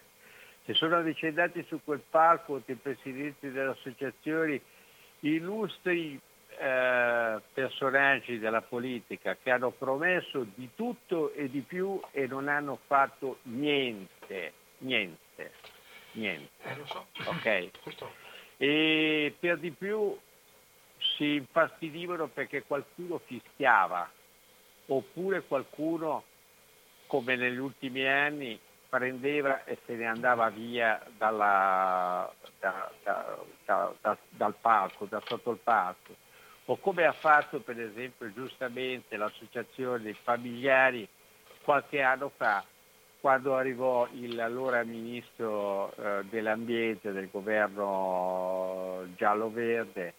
[0.64, 4.60] Si sono avvicendati su quel palco i presidenti delle associazioni,
[5.20, 6.20] illustri
[6.58, 12.78] eh, personaggi della politica che hanno promesso di tutto e di più e non hanno
[12.86, 15.52] fatto niente, niente,
[16.12, 16.50] niente.
[16.62, 17.06] Eh, lo so.
[17.26, 17.70] Ok?
[18.58, 20.16] E per di più
[21.16, 24.08] si infastidivano perché qualcuno fischiava
[24.86, 26.22] oppure qualcuno,
[27.08, 28.56] come negli ultimi anni,
[28.88, 35.58] prendeva e se ne andava via dalla, da, da, da, dal palco, da sotto il
[35.58, 36.14] palco.
[36.66, 41.08] O come ha fatto per esempio giustamente l'associazione dei familiari
[41.62, 42.64] qualche anno fa,
[43.22, 50.14] quando arrivò il allora ministro eh, dell'ambiente del governo giallo-verde,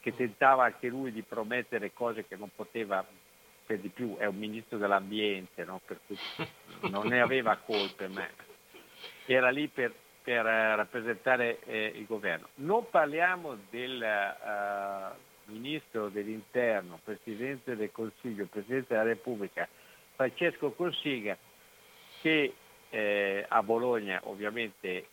[0.00, 3.02] che tentava anche lui di promettere cose che non poteva
[3.64, 5.80] per di più è un ministro dell'ambiente, no?
[5.86, 6.18] per cui
[6.90, 8.28] non ne aveva colpe, ma
[9.24, 12.48] era lì per, per uh, rappresentare eh, il governo.
[12.56, 19.66] Non parliamo del uh, ministro dell'interno, presidente del Consiglio, presidente della Repubblica,
[20.14, 21.38] Francesco Consiga,
[22.24, 22.54] che
[22.88, 25.08] eh, a Bologna ovviamente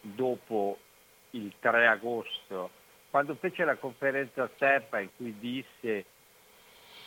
[0.00, 0.78] dopo
[1.32, 2.70] il 3 agosto,
[3.10, 6.06] quando fece la conferenza stampa in cui disse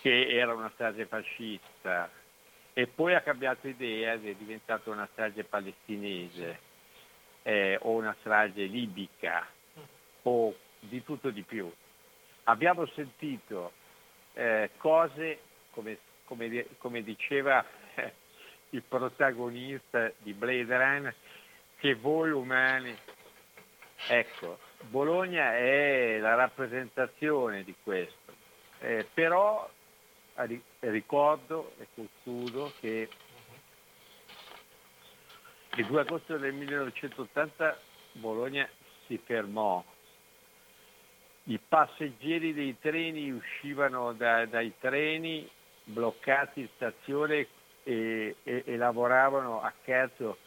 [0.01, 2.07] che era una strage fascista
[2.71, 6.59] e poi ha cambiato idea ed è diventata una strage palestinese
[7.41, 9.47] eh, o una strage libica
[10.21, 11.71] o di tutto di più.
[12.43, 13.71] Abbiamo sentito
[14.33, 15.39] eh, cose,
[15.71, 17.65] come, come, come diceva
[18.75, 21.15] il protagonista di Blade Runner,
[21.77, 22.95] che voi umani,
[24.07, 24.59] ecco,
[24.89, 28.33] Bologna è la rappresentazione di questo,
[28.79, 29.69] eh, però
[30.79, 33.09] ricordo e concludo che
[35.77, 37.79] il 2 agosto del 1980
[38.13, 38.67] Bologna
[39.07, 39.83] si fermò.
[41.47, 45.47] I passeggeri dei treni uscivano da, dai treni
[45.83, 47.47] bloccati in stazione
[47.85, 50.37] e, e, e lavoravano accanto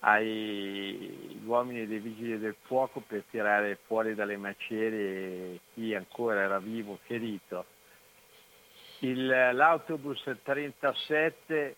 [0.00, 7.00] agli uomini dei vigili del fuoco per tirare fuori dalle macerie chi ancora era vivo
[7.02, 7.64] ferito
[9.00, 11.76] il, l'autobus 37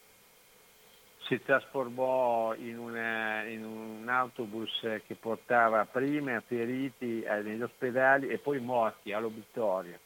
[1.26, 8.58] si trasformò in, una, in, un autobus che portava prima feriti negli ospedali e poi
[8.58, 9.98] morti all'obitorio.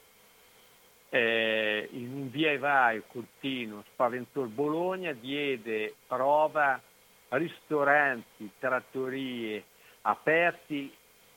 [1.15, 6.83] Eh, in un via e vai continuo spaventò il Bologna, diede prova
[7.29, 9.63] ristoranti, trattorie
[10.01, 10.93] aperti,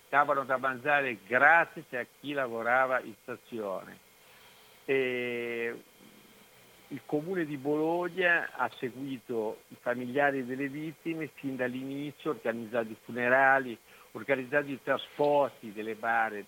[0.09, 3.99] davano da mangiare gratis a chi lavorava in stazione.
[4.85, 5.79] E
[6.87, 13.77] il comune di Bologna ha seguito i familiari delle vittime fin dall'inizio, organizzando i funerali,
[14.13, 16.45] organizzando i trasporti delle bare,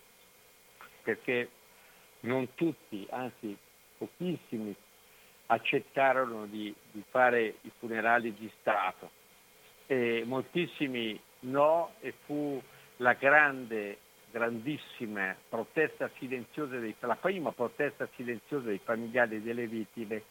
[1.03, 1.47] perché
[2.21, 3.57] non tutti, anzi
[3.97, 4.75] pochissimi,
[5.47, 9.11] accettarono di, di fare i funerali di Stato.
[9.87, 12.61] E moltissimi no e fu
[12.97, 13.97] la grande
[14.31, 20.23] grandissima protesta silenziosa, dei, la prima protesta silenziosa dei familiari delle vittime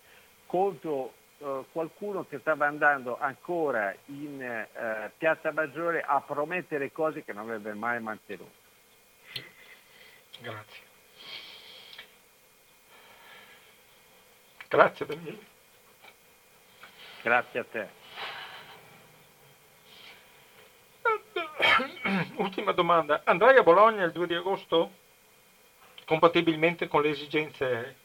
[0.47, 7.32] contro eh, qualcuno che stava andando ancora in eh, Piazza Maggiore a promettere cose che
[7.32, 8.66] non avrebbe mai mantenuto.
[10.41, 10.88] Grazie.
[14.69, 15.39] Grazie Daniele.
[17.23, 17.89] Grazie a te.
[22.37, 24.91] Ultima domanda, andrai a Bologna il 2 di agosto?
[26.05, 27.97] Compatibilmente con le esigenze?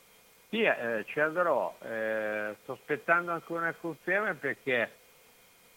[0.49, 4.91] Sì, eh, ci andrò, eh, sto aspettando ancora una conferma perché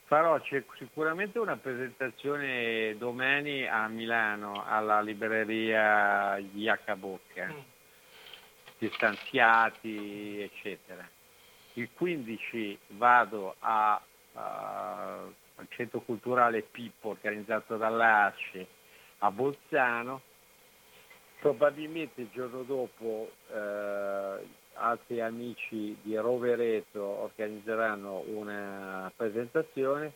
[0.04, 0.40] farò
[0.76, 7.52] sicuramente una presentazione domani a Milano alla libreria Iaca Bocca,
[8.78, 11.08] distanziati eccetera.
[11.74, 14.00] Il 15 vado a,
[14.32, 15.24] a
[15.56, 18.66] al centro culturale Pippo organizzato dall'ASCE
[19.18, 20.20] a Bolzano.
[21.40, 30.12] Probabilmente il giorno dopo eh, altri amici di Rovereto organizzeranno una presentazione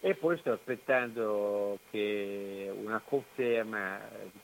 [0.00, 4.00] e poi sto aspettando che una conferma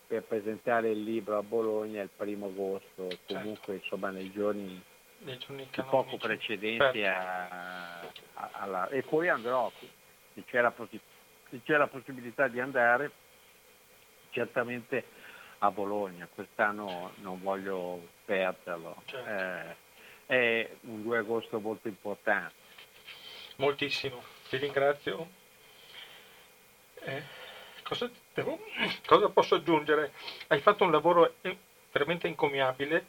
[0.07, 3.73] per presentare il libro a Bologna il primo agosto, comunque certo.
[3.73, 4.83] insomma nei giorni,
[5.19, 7.07] nei giorni poco precedenti certo.
[7.07, 8.89] a, a, alla...
[8.89, 9.71] e poi andrò
[10.35, 13.13] se c'è la, se c'è la possibilità di andare,
[14.31, 15.05] certamente
[15.59, 19.03] a Bologna, quest'anno non voglio perderlo.
[19.05, 19.31] Certo.
[19.31, 19.77] Eh,
[20.27, 22.55] è un 2 agosto molto importante.
[23.57, 25.43] Moltissimo, ti ringrazio.
[27.05, 27.23] Eh,
[27.83, 28.59] cosa, devo,
[29.07, 30.13] cosa, posso aggiungere?
[30.47, 31.35] Hai fatto un lavoro
[31.93, 33.07] veramente incommiabile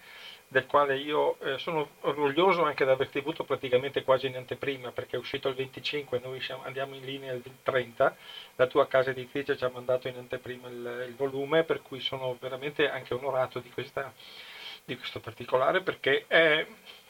[0.48, 5.16] del quale io eh, sono orgoglioso anche di averti avuto praticamente quasi in anteprima perché
[5.16, 8.16] è uscito il 25 noi siamo, andiamo in linea il 30
[8.56, 12.38] la tua casa editrice ci ha mandato in anteprima il, il volume per cui sono
[12.40, 14.14] veramente anche onorato di, questa,
[14.84, 16.66] di questo particolare perché è,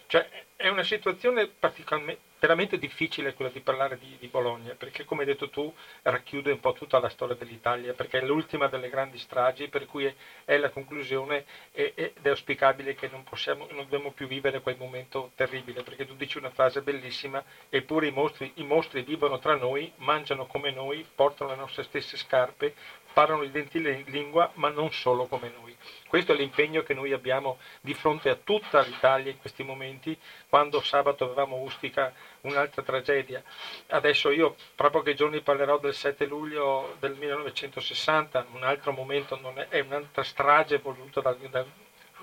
[0.07, 5.21] cioè, è una situazione particolarmente veramente difficile quella di parlare di, di, Bologna, perché come
[5.21, 5.73] hai detto tu
[6.03, 10.05] racchiude un po' tutta la storia dell'Italia, perché è l'ultima delle grandi stragi, per cui
[10.05, 10.13] è,
[10.45, 15.31] è la conclusione ed è auspicabile che non, possiamo, non dobbiamo più vivere quel momento
[15.33, 19.91] terribile, perché tu dici una frase bellissima, eppure i mostri, i mostri vivono tra noi,
[19.97, 22.73] mangiano come noi, portano le nostre stesse scarpe,
[23.15, 25.73] parlano i denti in lingua, ma non solo come noi.
[26.09, 30.81] Questo è l'impegno che noi abbiamo di fronte a tutta l'Italia in questi momenti, quando
[30.81, 32.11] sabato avevamo Ustica
[32.41, 33.41] un'altra tragedia.
[33.87, 39.67] Adesso io tra pochi giorni parlerò del 7 luglio del 1960, un altro momento, è,
[39.69, 41.65] è, un'altra strage voluta da, da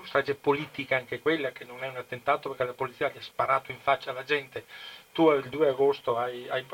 [0.05, 3.71] strage politica anche quella, che non è un attentato perché la polizia gli ha sparato
[3.71, 4.65] in faccia alla gente.
[5.11, 6.65] Tu il 2 agosto hai, hai,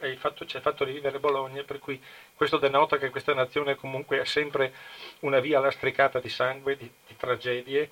[0.00, 2.00] hai fatto, ci hai fatto rivivere Bologna, per cui
[2.34, 4.72] questo denota che questa nazione comunque è sempre
[5.20, 7.90] una via lastricata di sangue, di, di tragedie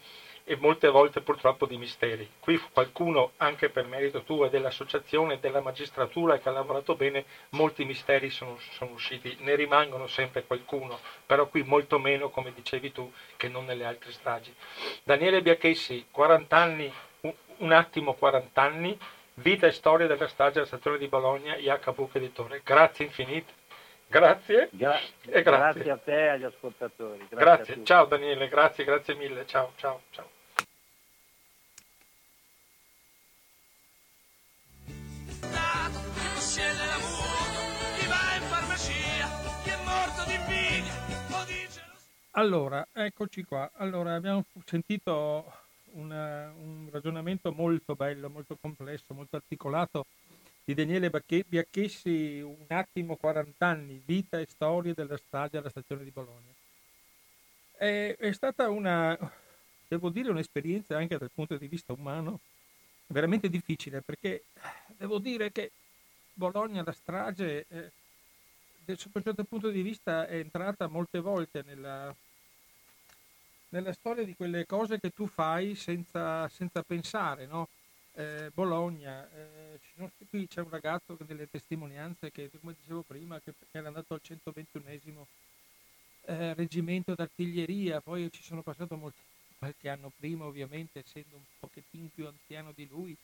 [0.49, 2.31] e molte volte purtroppo di misteri.
[2.39, 7.25] Qui qualcuno, anche per merito tuo e dell'associazione e della magistratura che ha lavorato bene,
[7.51, 12.93] molti misteri sono, sono, usciti, ne rimangono sempre qualcuno, però qui molto meno, come dicevi
[12.93, 14.55] tu, che non nelle altre stragi.
[15.03, 16.93] Daniele Biachessi, 40 anni,
[17.57, 18.97] un attimo 40 anni,
[19.35, 22.61] vita e storia della strage della stazione di Bologna, IH Editore.
[22.63, 23.53] Grazie infinite.
[24.07, 24.69] Grazie.
[24.71, 25.43] Gra- grazie.
[25.43, 25.91] grazie.
[25.91, 27.27] a te e agli ascoltatori.
[27.29, 27.65] Grazie.
[27.65, 27.85] grazie.
[27.85, 29.45] Ciao Daniele, grazie, grazie mille.
[29.45, 30.36] Ciao, ciao, ciao.
[42.39, 43.71] Allora, eccoci qua.
[43.77, 45.51] Allora, abbiamo sentito
[45.93, 50.05] una, un ragionamento molto bello, molto complesso, molto articolato
[50.63, 51.11] di Daniele
[51.47, 56.53] Biacchessi, Un attimo 40 anni, vita e storie della strage alla stazione di Bologna.
[57.73, 59.17] È, è stata una,
[59.89, 62.41] devo dire, un'esperienza anche dal punto di vista umano
[63.07, 64.45] veramente difficile perché
[64.99, 65.71] devo dire che
[66.35, 67.93] Bologna, la strage, eh,
[68.95, 72.15] sotto un certo punto di vista è entrata molte volte nella,
[73.77, 77.69] nella storia di quelle cose che tu fai senza, senza pensare, no?
[78.15, 79.79] Eh, Bologna, eh,
[80.31, 84.21] qui c'è un ragazzo che delle testimonianze che, come dicevo prima, che, era andato al
[84.23, 85.27] 121
[86.23, 89.21] eh, reggimento d'artiglieria, poi ci sono passato molti,
[89.59, 93.15] qualche anno prima ovviamente, essendo un pochettino più anziano di lui,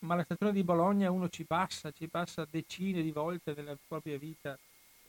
[0.00, 4.18] ma la stazione di Bologna uno ci passa, ci passa decine di volte nella propria
[4.18, 4.58] vita,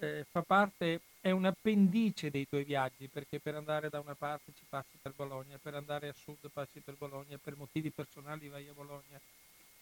[0.01, 4.51] eh, fa parte, è un appendice dei tuoi viaggi, perché per andare da una parte
[4.55, 8.67] ci passi per Bologna, per andare a sud passi per Bologna, per motivi personali vai
[8.67, 9.19] a Bologna,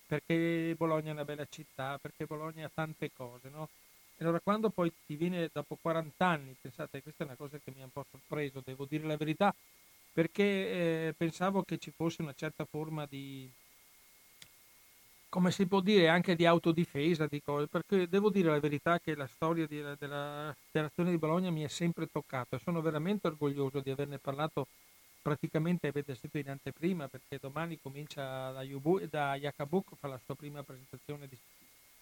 [0.06, 3.70] perché Bologna è una bella città, perché Bologna ha tante cose, no?
[4.20, 7.82] Allora quando poi ti viene dopo 40 anni, pensate, questa è una cosa che mi
[7.82, 9.56] ha un po' sorpreso, devo dire la verità,
[10.12, 13.50] perché eh, pensavo che ci fosse una certa forma di,
[15.30, 19.16] come si può dire, anche di autodifesa, di cose, perché devo dire la verità che
[19.16, 22.58] la storia di, della Federazione di Bologna mi è sempre toccata.
[22.58, 24.68] Sono veramente orgoglioso di averne parlato
[25.22, 30.36] praticamente, avete sentito in anteprima, perché domani comincia da, Yubu, da Yakabuk, fa la sua
[30.36, 31.30] prima presentazione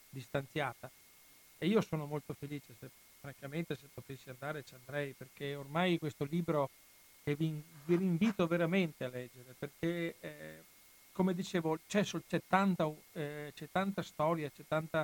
[0.09, 0.89] distanziata.
[1.57, 6.23] E io sono molto felice, se, francamente se potessi andare ci andrei, perché ormai questo
[6.23, 6.69] libro
[7.23, 10.15] che vi, vi invito veramente a leggere, perché...
[10.21, 10.75] Eh,
[11.17, 15.03] come dicevo, c'è, c'è, tanta, eh, c'è tanta, storia, c'è tanta,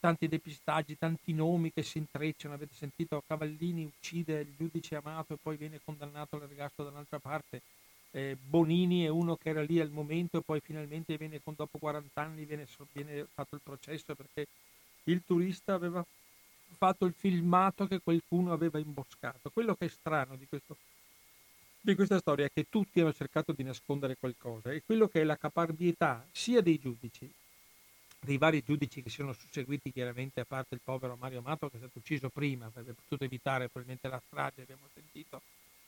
[0.00, 2.54] tanti depistaggi, tanti nomi che si intrecciano.
[2.54, 7.60] Avete sentito Cavallini uccide il giudice amato e poi viene condannato all'ergastolo da un'altra parte.
[8.12, 12.18] Eh, Bonini è uno che era lì al momento e poi finalmente viene, dopo 40
[12.18, 14.46] anni viene, viene fatto il processo perché
[15.04, 16.02] il turista aveva
[16.78, 19.50] fatto il filmato che qualcuno aveva imboscato.
[19.50, 20.78] Quello che è strano di questo
[21.86, 25.24] di questa storia è che tutti hanno cercato di nascondere qualcosa e quello che è
[25.24, 27.32] la caparbietà sia dei giudici,
[28.18, 31.76] dei vari giudici che si sono susseguiti chiaramente a parte il povero Mario Amato che
[31.76, 35.42] è stato ucciso prima, avrebbe potuto evitare probabilmente la strage, abbiamo sentito,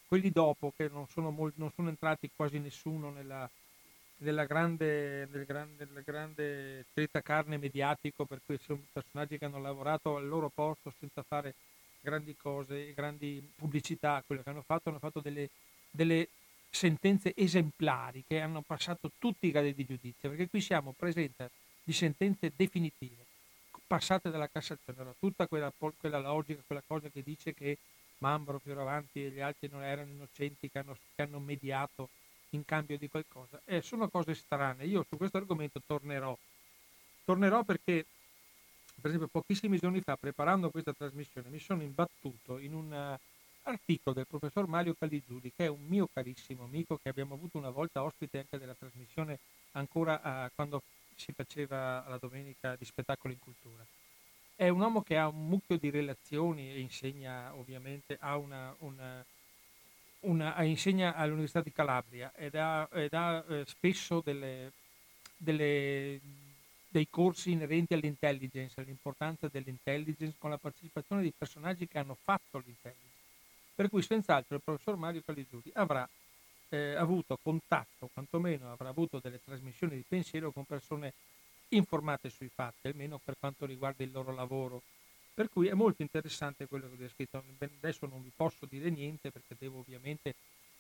[0.07, 3.51] quelli dopo che non sono, molti, non sono entrati quasi nessuno nella,
[4.19, 6.85] nella grande, nel grande, nel grande
[7.25, 11.55] carne mediatico, per cui sono personaggi che hanno lavorato al loro posto senza fare
[12.01, 15.51] grandi cose, grandi pubblicità, quello che hanno fatto, hanno fatto delle
[15.91, 16.29] delle
[16.71, 21.45] sentenze esemplari che hanno passato tutti i gradi di giudizio, perché qui siamo presenti
[21.83, 23.25] di sentenze definitive,
[23.87, 25.01] passate dalla Cassazione.
[25.01, 27.79] Allora, tutta quella, quella, logica, quella cosa che dice che
[28.19, 32.09] Mambro più avanti e gli altri non erano innocenti che hanno, che hanno mediato
[32.51, 33.61] in cambio di qualcosa.
[33.65, 34.87] Eh, sono cose strane.
[34.87, 36.37] Io su questo argomento tornerò.
[37.25, 38.07] Tornerò perché,
[39.01, 43.19] per esempio, pochissimi giorni fa, preparando questa trasmissione, mi sono imbattuto in un uh,
[43.69, 47.71] articolo del professor Mario Caligiuri, che è un mio carissimo amico che abbiamo avuto una
[47.71, 49.39] volta ospite anche della trasmissione
[49.73, 50.83] ancora uh, quando
[51.15, 53.85] si faceva la domenica di spettacolo in cultura.
[54.55, 59.25] È un uomo che ha un mucchio di relazioni e insegna ovviamente a una, una,
[60.21, 64.73] una insegna all'Università di Calabria ed ha, ed ha eh, spesso delle,
[65.37, 66.21] delle,
[66.89, 73.08] dei corsi inerenti all'intelligence, all'importanza dell'intelligence con la partecipazione di personaggi che hanno fatto l'intelligence.
[73.79, 76.09] Per cui senz'altro il professor Mario Caligiuri avrà
[76.71, 81.13] eh, avuto contatto, quantomeno avrà avuto delle trasmissioni di pensiero con persone
[81.69, 84.83] informate sui fatti, almeno per quanto riguarda il loro lavoro.
[85.33, 87.41] Per cui è molto interessante quello che vi ho scritto.
[87.57, 90.35] Adesso non vi posso dire niente perché devo ovviamente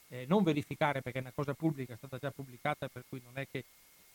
[0.08, 3.38] eh, non verificare perché è una cosa pubblica, è stata già pubblicata, per cui non
[3.38, 3.62] è che,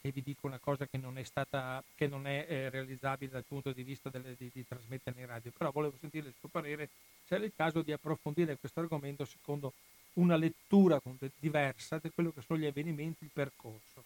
[0.03, 3.45] che vi dico una cosa che non è, stata, che non è eh, realizzabile dal
[3.47, 5.49] punto di vista delle, di, di trasmettere in radio.
[5.57, 6.89] Però volevo sentire il suo parere
[7.23, 9.71] se era il caso di approfondire questo argomento secondo
[10.15, 11.01] una lettura
[11.39, 14.03] diversa di quello che sono gli avvenimenti, il percorso.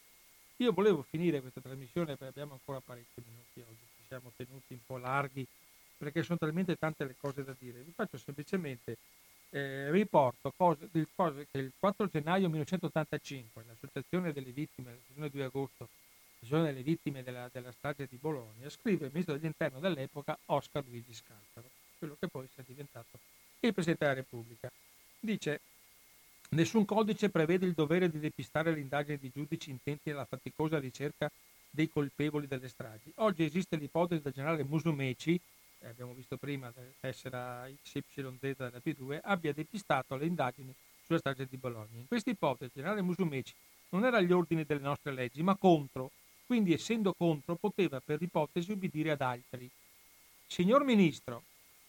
[0.58, 4.86] Io volevo finire questa trasmissione perché abbiamo ancora parecchi minuti oggi, ci siamo tenuti un
[4.86, 5.48] po' larghi
[5.98, 7.82] perché sono talmente tante le cose da dire.
[7.82, 8.98] Vi faccio semplicemente
[9.50, 15.88] eh, riporto cose, cose, che il 4 gennaio 1985 l'associazione delle vittime, l'associazione 2 agosto,
[16.39, 21.14] l'associazione delle vittime della, della strage di Bologna, scrive il ministro dell'interno dell'epoca Oscar Luigi
[21.14, 23.20] Scalfaro, quello che poi sia diventato
[23.60, 24.72] il Presidente della Repubblica.
[25.20, 25.62] Dice
[26.50, 31.30] Nessun codice prevede il dovere di depistare le indagini di giudici intenti alla faticosa ricerca
[31.70, 33.12] dei colpevoli delle stragi.
[33.16, 35.39] Oggi esiste l'ipotesi del generale Musumeci,
[35.82, 40.74] abbiamo visto prima tessera XYZ della P2, abbia depistato le indagini
[41.04, 41.98] sulla strage di Bologna.
[41.98, 43.54] In questa ipotesi il generale Musumeci
[43.90, 46.12] non era agli ordini delle nostre leggi, ma contro,
[46.46, 49.70] quindi essendo contro poteva per ipotesi ubbidire ad altri.
[50.46, 51.44] Signor Ministro,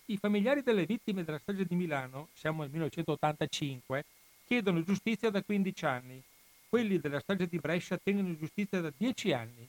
[0.07, 4.05] i familiari delle vittime della strage di Milano, siamo nel 1985,
[4.47, 6.23] chiedono giustizia da 15 anni.
[6.69, 9.69] Quelli della strage di Brescia attengono giustizia da 10 anni.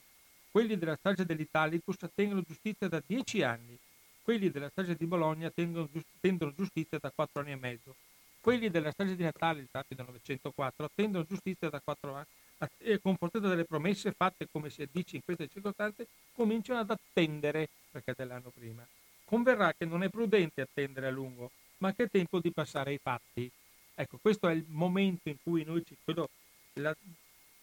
[0.50, 3.78] Quelli della strage dell'Italicus attengono giustizia da 10 anni.
[4.30, 7.96] Quelli della strage di Bologna attendono, giustizia da 4 anni e mezzo.
[8.40, 12.26] Quelli della strage di Natale, il tratti del 904, attendono giustizia da 4 anni
[12.78, 18.14] e confortato delle promesse fatte, come si dice in queste circostanze, cominciano ad attendere, perché
[18.16, 18.86] dell'anno prima.
[19.24, 23.00] Converrà che non è prudente attendere a lungo, ma che è tempo di passare ai
[23.02, 23.50] fatti.
[23.96, 26.28] Ecco, questo è il momento in cui noi ci, quello,
[26.74, 26.94] la,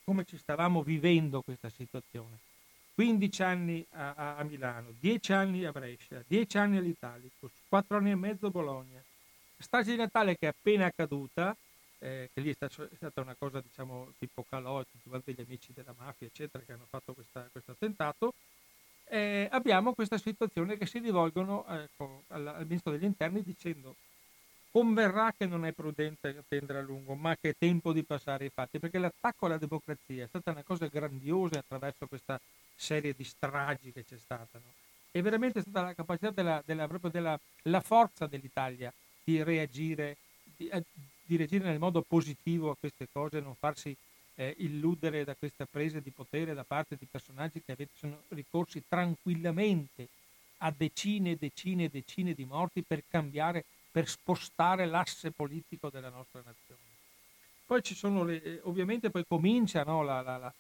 [0.03, 2.39] come ci stavamo vivendo questa situazione.
[2.97, 8.09] 15 anni a, a, a, Milano, 10 anni a Brescia, 10 anni all'Italicus, 4 anni
[8.09, 8.99] e mezzo a Bologna.
[9.59, 11.55] Strage di Natale che è appena accaduta,
[11.99, 15.73] eh, che lì è, stato, è, stata una cosa diciamo tipo Calò, tutti gli amici
[15.73, 18.33] della mafia eccetera che hanno fatto questo attentato,
[19.03, 23.95] eh, abbiamo questa situazione che si rivolgono ecco, al, al Ministro degli Interni dicendo
[24.71, 28.51] converrà che non è prudente attendere a lungo, ma che è tempo di passare ai
[28.53, 32.39] fatti, perché l'attacco alla democrazia è stata una cosa grandiosa attraverso questa
[32.75, 34.59] serie di stragi che c'è stata.
[34.59, 34.73] No?
[35.11, 38.93] E veramente è stata la capacità della, della, proprio della la forza dell'Italia
[39.23, 40.17] di reagire,
[40.55, 40.83] di, eh,
[41.23, 43.95] di, reagire nel modo positivo a queste cose, non farsi
[44.35, 50.07] eh, illudere da questa presa di potere da parte di personaggi che sono ricorsi tranquillamente
[50.57, 53.65] a decine e decine e decine di morti per cambiare
[53.97, 56.81] per spostare l'asse politico della nostra nazione.
[57.65, 60.53] Poi ci sono le, eh, ovviamente poi comincia no, la, la, la,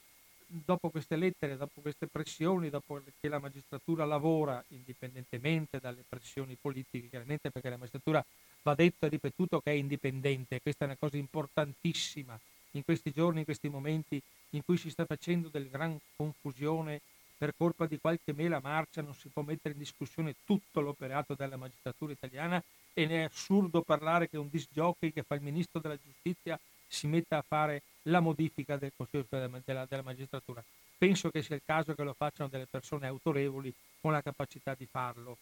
[0.47, 7.09] dopo queste lettere, dopo queste pressioni, dopo che la magistratura lavora indipendentemente dalle pressioni politiche,
[7.09, 8.25] chiaramente perché la magistratura
[8.63, 12.39] va detto e ripetuto che è indipendente, questa è una cosa importantissima
[12.71, 14.19] in questi giorni, in questi momenti
[14.51, 17.01] in cui si sta facendo del gran confusione
[17.37, 21.55] per colpa di qualche mela marcia non si può mettere in discussione tutto l'operato della
[21.55, 22.61] magistratura italiana
[22.93, 27.05] e ne è assurdo parlare che un disc che fa il ministro della giustizia si
[27.05, 30.63] metta a fare la modifica del Consiglio della magistratura.
[30.97, 33.71] Penso che sia il caso che lo facciano delle persone autorevoli
[34.01, 35.37] con la capacità di farlo,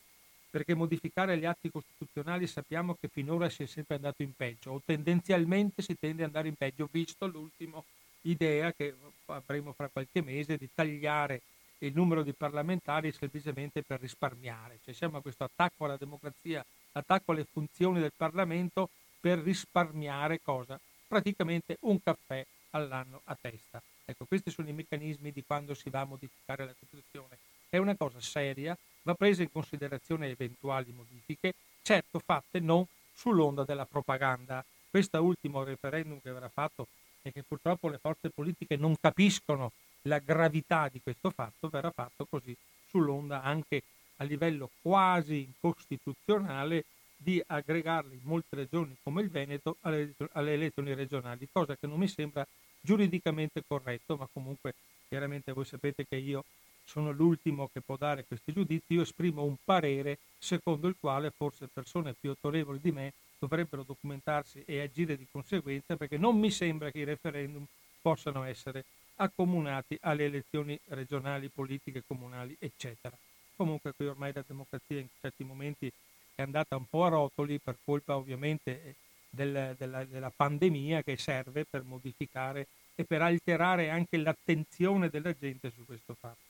[0.50, 4.82] perché modificare gli atti costituzionali sappiamo che finora si è sempre andato in peggio, o
[4.84, 7.82] tendenzialmente si tende ad andare in peggio, visto l'ultima
[8.22, 8.96] idea che
[9.28, 11.42] avremo fra qualche mese di tagliare
[11.88, 14.80] il numero di parlamentari semplicemente per risparmiare.
[14.84, 20.80] Cioè siamo a questo attacco alla democrazia attacco alle funzioni del Parlamento per risparmiare cosa?
[21.08, 23.82] Praticamente un caffè all'anno a testa.
[24.06, 27.38] Ecco, questi sono i meccanismi di quando si va a modificare la Costituzione.
[27.70, 33.86] È una cosa seria, va presa in considerazione eventuali modifiche, certo fatte non sull'onda della
[33.86, 34.64] propaganda.
[34.90, 36.88] Questo ultimo referendum che verrà fatto
[37.22, 39.72] e che purtroppo le forze politiche non capiscono
[40.06, 42.56] la gravità di questo fatto, verrà fatto così
[42.88, 43.84] sull'onda anche
[44.18, 46.86] a livello quasi costituzionale
[47.18, 51.98] di aggregarli in molte regioni come il Veneto alle, alle elezioni regionali, cosa che non
[51.98, 52.46] mi sembra
[52.80, 54.74] giuridicamente corretto, ma comunque
[55.08, 56.44] chiaramente voi sapete che io
[56.84, 61.68] sono l'ultimo che può dare questi giudizi, io esprimo un parere secondo il quale forse
[61.68, 66.92] persone più autorevoli di me dovrebbero documentarsi e agire di conseguenza perché non mi sembra
[66.92, 67.66] che i referendum
[68.02, 68.86] possano essere
[69.16, 73.16] accomunati alle elezioni regionali, politiche, comunali, eccetera.
[73.56, 75.92] Comunque qui ormai la democrazia in certi momenti
[76.36, 78.96] è andata un po' a rotoli per colpa ovviamente
[79.30, 85.72] del, della, della pandemia che serve per modificare e per alterare anche l'attenzione della gente
[85.76, 86.44] su questo fatto.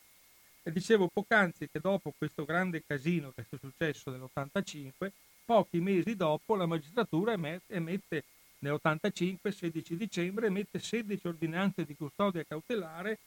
[0.62, 5.10] E dicevo poc'anzi che dopo questo grande casino che è successo nell'85,
[5.44, 7.32] pochi mesi dopo la magistratura
[7.68, 8.24] emette
[8.58, 13.18] nell'85, 16 dicembre, emette 16 ordinanze di custodia cautelare,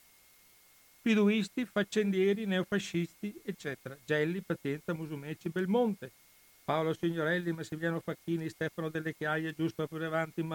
[1.02, 3.96] piduisti, faccendieri, neofascisti, eccetera.
[4.04, 6.12] Gelli, Pazienza, Musumeci, Belmonte,
[6.62, 10.46] Paolo Signorelli, Massimiliano Facchini, Stefano Delle Chiaie, Giusto Avanti,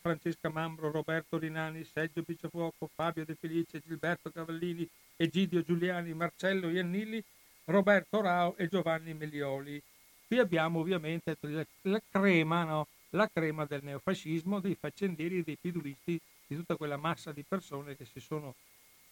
[0.00, 7.22] Francesca Mambro, Roberto Rinani, Sergio Picciafuoco, Fabio De Felice, Gilberto Cavallini, Egidio Giuliani, Marcello Iannilli,
[7.66, 9.80] Roberto Rao e Giovanni Melioli.
[10.26, 11.36] Qui abbiamo ovviamente
[11.82, 12.86] la crema, no?
[13.14, 18.04] La crema del neofascismo, dei faccendieri, dei piduisti, di tutta quella massa di persone che
[18.04, 18.54] si sono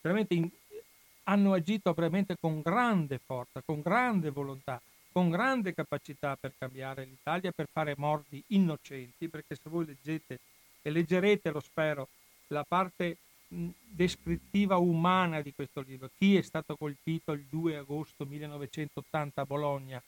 [0.00, 0.48] veramente in,
[1.24, 4.80] hanno agito veramente con grande forza, con grande volontà,
[5.12, 10.38] con grande capacità per cambiare l'Italia, per fare morti innocenti, perché se voi leggete
[10.82, 12.08] e leggerete, lo spero,
[12.48, 19.40] la parte descrittiva umana di questo libro, chi è stato colpito il 2 agosto 1980
[19.40, 20.02] a Bologna,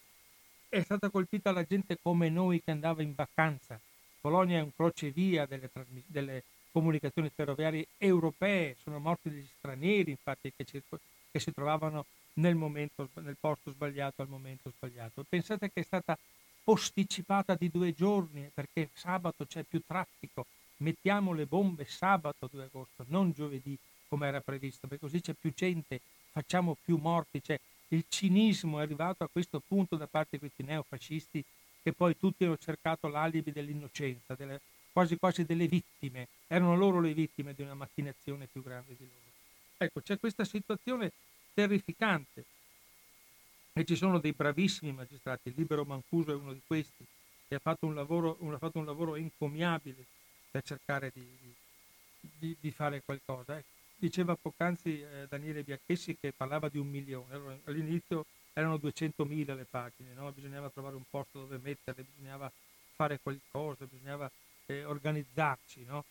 [0.72, 3.78] è stata colpita la gente come noi che andava in vacanza.
[4.22, 5.68] Bologna è un crocevia delle,
[6.06, 10.82] delle comunicazioni ferroviarie europee, sono morti degli stranieri infatti che, ci,
[11.30, 15.26] che si trovavano nel, momento, nel posto sbagliato al momento sbagliato.
[15.28, 16.16] Pensate che è stata
[16.64, 20.46] posticipata di due giorni perché sabato c'è più traffico,
[20.78, 23.76] mettiamo le bombe sabato 2 agosto, non giovedì
[24.08, 26.00] come era previsto, perché così c'è più gente,
[26.30, 27.60] facciamo più morti, cioè
[27.94, 31.44] il cinismo è arrivato a questo punto da parte di questi neofascisti
[31.82, 34.60] che poi tutti hanno cercato l'alibi dell'innocenza, delle,
[34.92, 39.20] quasi quasi delle vittime, erano loro le vittime di una macchinazione più grande di loro.
[39.76, 41.12] Ecco, c'è questa situazione
[41.52, 42.44] terrificante
[43.72, 47.04] e ci sono dei bravissimi magistrati, Libero Mancuso è uno di questi,
[47.48, 50.04] che ha fatto un lavoro, ha fatto un lavoro encomiabile
[50.50, 51.26] per cercare di,
[52.20, 53.58] di, di fare qualcosa.
[53.58, 53.81] Ecco.
[54.02, 57.34] Diceva poc'anzi eh, Daniele Biacchessi che parlava di un milione.
[57.34, 60.32] Allora, all'inizio erano 200.000 le pagine, no?
[60.32, 62.50] bisognava trovare un posto dove metterle, bisognava
[62.96, 64.28] fare qualcosa, bisognava
[64.66, 65.84] eh, organizzarci.
[65.84, 66.04] No?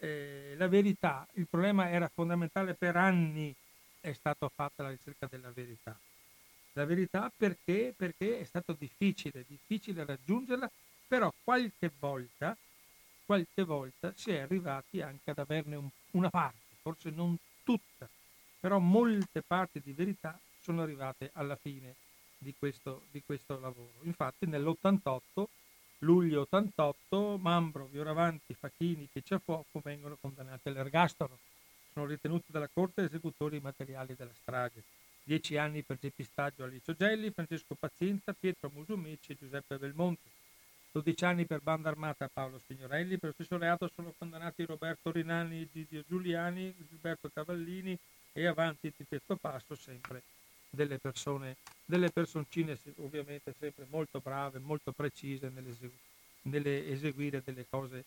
[0.00, 3.54] Eh, la verità, il problema era fondamentale per anni,
[4.00, 5.96] è stata fatta la ricerca della verità.
[6.72, 7.94] La verità perché?
[7.96, 10.68] Perché è stato difficile, difficile raggiungerla,
[11.06, 12.56] però qualche volta,
[13.24, 18.08] qualche volta si è arrivati anche ad averne un, una parte forse non tutta,
[18.58, 21.94] però molte parti di verità sono arrivate alla fine
[22.38, 23.92] di questo, di questo lavoro.
[24.02, 25.44] Infatti nell'88,
[25.98, 31.38] luglio 88, Mambro, Vioravanti, Facchini, Picciafuoco vengono condannati all'ergastolo.
[31.92, 34.82] Sono ritenuti dalla Corte esecutori materiali della strage.
[35.22, 40.39] Dieci anni per depistaggio a Licio Gelli, Francesco Pazienza, Pietro Musumeci e Giuseppe Belmonte.
[40.92, 45.68] 12 anni per banda armata Paolo Spignorelli, per lo stesso reato sono condannati Roberto Rinani,
[45.72, 47.96] Gidio Giuliani, Gilberto Cavallini
[48.32, 50.22] e avanti di questo passo sempre
[50.68, 55.98] delle persone, delle personcine ovviamente sempre molto brave, molto precise nell'esegu-
[56.42, 58.04] nell'eseguire delle cose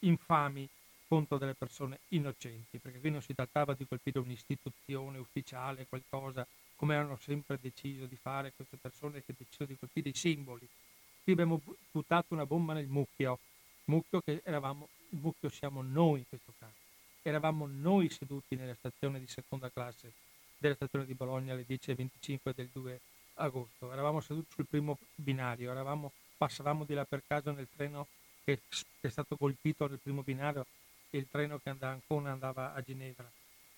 [0.00, 0.68] infami
[1.06, 6.96] contro delle persone innocenti, perché qui non si trattava di colpire un'istituzione ufficiale, qualcosa come
[6.96, 10.68] hanno sempre deciso di fare queste persone che decidono di colpire i simboli,
[11.28, 11.60] Qui abbiamo
[11.90, 13.38] buttato una bomba nel mucchio,
[13.84, 16.72] mucchio che eravamo, il mucchio siamo noi in questo caso.
[17.20, 20.10] Eravamo noi seduti nella stazione di seconda classe
[20.56, 23.00] della stazione di Bologna alle 10.25 del 2
[23.34, 23.92] agosto.
[23.92, 28.06] Eravamo seduti sul primo binario, eravamo, passavamo di là per caso nel treno
[28.42, 30.64] che, che è stato colpito nel primo binario
[31.10, 33.30] e il treno che andava, ancora andava a Ginevra.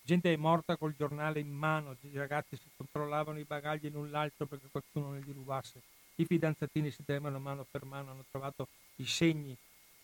[0.03, 4.47] Gente è morta col giornale in mano, i ragazzi si controllavano i bagagli l'un l'altro
[4.47, 5.83] perché qualcuno non li rubasse
[6.17, 9.57] i fidanzatini si tenevano mano per mano, hanno trovato i segni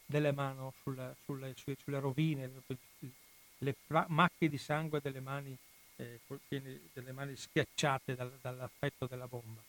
[0.05, 2.51] delle mani sulla, sulle, sulle, rovine,
[3.59, 3.75] le
[4.07, 5.57] macchie di sangue delle mani,
[5.97, 6.21] eh,
[6.93, 9.61] delle mani schiacciate dal, dall'affetto della bomba.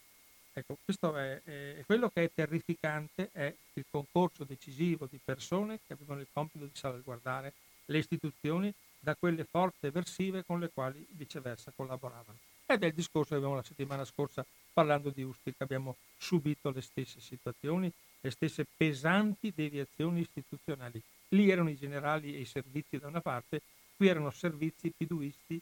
[0.54, 5.94] Ecco, questo è, è, quello che è terrificante, è il concorso decisivo di persone che
[5.94, 7.54] avevano il compito di salvaguardare
[7.86, 12.40] le istituzioni da quelle forze eversive con le quali viceversa collaboravano.
[12.66, 14.44] Ed è il discorso che abbiamo la settimana scorsa
[14.78, 21.02] parlando di Ustica, abbiamo subito le stesse situazioni, le stesse pesanti deviazioni istituzionali.
[21.30, 23.64] Lì erano i generali e i servizi da una parte,
[23.96, 25.60] qui erano servizi piduisti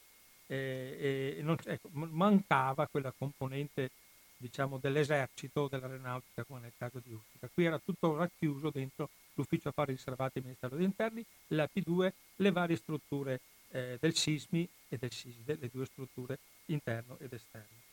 [0.47, 3.89] eh, non, ecco, mancava quella componente
[4.35, 7.47] diciamo, dell'esercito dell'aeronautica come nel caso di Ustica.
[7.53, 12.51] Qui era tutto racchiuso dentro l'ufficio affari riservati del Ministero degli Interni, la P2, le
[12.51, 13.39] varie strutture
[13.69, 17.84] eh, del SISMI e del SISDE, le due strutture interno ed esterno.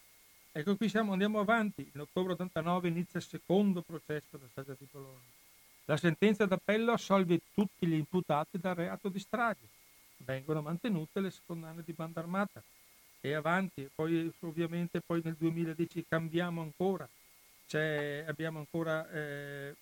[0.55, 1.91] Ecco qui siamo, andiamo avanti.
[1.95, 5.31] In ottobre 89 inizia il secondo processo della strage di Bologna.
[5.87, 9.67] La sentenza d'appello assolve tutti gli imputati dal reato di strage.
[10.19, 12.63] Vengono mantenute le seconde anni di banda armata
[13.21, 13.89] e avanti.
[13.95, 17.09] Poi ovviamente poi nel 2010 cambiamo ancora.
[17.67, 19.75] C'è, abbiamo ancora eh,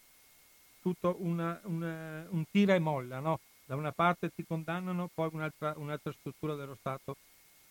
[0.80, 3.40] tutto una, una, un tira e molla, no?
[3.64, 7.16] Da una parte ti condannano, poi un'altra, un'altra struttura dello Stato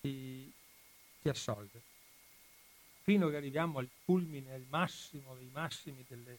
[0.01, 0.51] ti,
[1.21, 1.88] ti assolve.
[3.09, 6.37] Fino che arriviamo al culmine, al massimo dei massimi delle,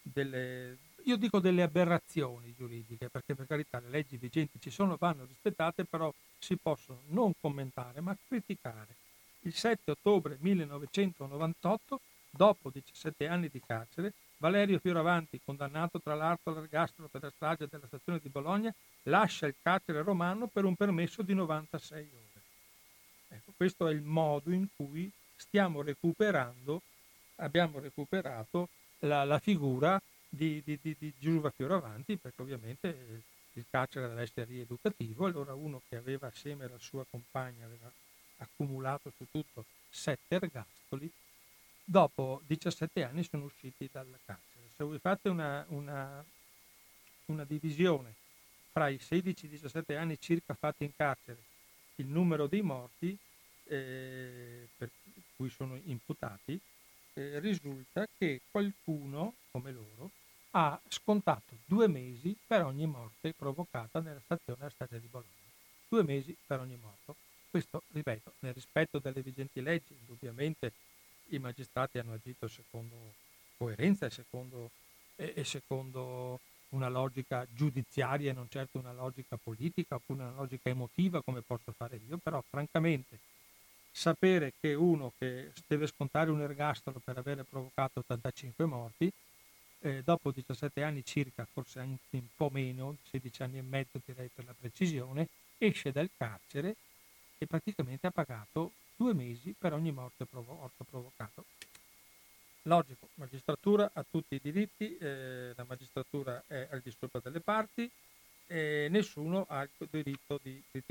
[0.00, 5.26] delle, io dico delle aberrazioni giuridiche, perché per carità le leggi vigenti ci sono, vanno
[5.26, 8.96] rispettate, però si possono non commentare, ma criticare.
[9.40, 17.08] Il 7 ottobre 1998, dopo 17 anni di carcere, Valerio Fioravanti, condannato tra l'altro all'ergastolo
[17.08, 21.34] per la strage della stazione di Bologna, lascia il carcere romano per un permesso di
[21.34, 22.42] 96 ore.
[23.28, 25.12] Ecco, questo è il modo in cui
[25.42, 26.82] stiamo recuperando,
[27.36, 28.68] abbiamo recuperato
[29.00, 33.22] la, la figura di, di, di, di Giuva Fioravanti, perché ovviamente
[33.54, 37.90] il carcere deve essere rieducativo, allora uno che aveva assieme alla sua compagna, aveva
[38.38, 41.10] accumulato su tutto sette ergastoli,
[41.84, 44.66] dopo 17 anni sono usciti dal carcere.
[44.76, 46.24] Se voi fate una, una,
[47.26, 48.14] una divisione
[48.70, 51.50] fra i 16-17 anni circa fatti in carcere
[51.96, 53.16] il numero dei morti
[53.64, 54.41] eh,
[55.36, 56.58] cui sono imputati,
[57.14, 60.10] eh, risulta che qualcuno, come loro,
[60.52, 65.30] ha scontato due mesi per ogni morte provocata nella stazione della strada di Bologna.
[65.88, 67.16] Due mesi per ogni morto.
[67.50, 70.72] Questo, ripeto, nel rispetto delle vigenti leggi, indubbiamente
[71.28, 73.14] i magistrati hanno agito secondo
[73.56, 74.70] coerenza e secondo,
[75.16, 80.70] e, e secondo una logica giudiziaria e non certo una logica politica oppure una logica
[80.70, 83.18] emotiva come posso fare io, però francamente
[83.92, 89.12] sapere che uno che deve scontare un ergastolo per aver provocato 85 morti,
[89.80, 94.30] eh, dopo 17 anni circa, forse anche un po' meno, 16 anni e mezzo direi
[94.34, 95.28] per la precisione,
[95.58, 96.76] esce dal carcere
[97.38, 101.44] e praticamente ha pagato due mesi per ogni morte provo- provocato.
[102.62, 107.90] Logico, magistratura ha tutti i diritti, eh, la magistratura è al di sopra delle parti
[108.52, 110.82] e nessuno ha il diritto di, di,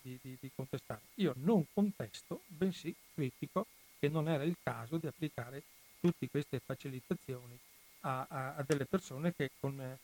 [0.00, 1.02] di, di contestare.
[1.16, 3.66] Io non contesto, bensì critico
[3.98, 5.62] che non era il caso di applicare
[6.00, 7.58] tutte queste facilitazioni
[8.00, 9.98] a, a, a delle persone che con, eh,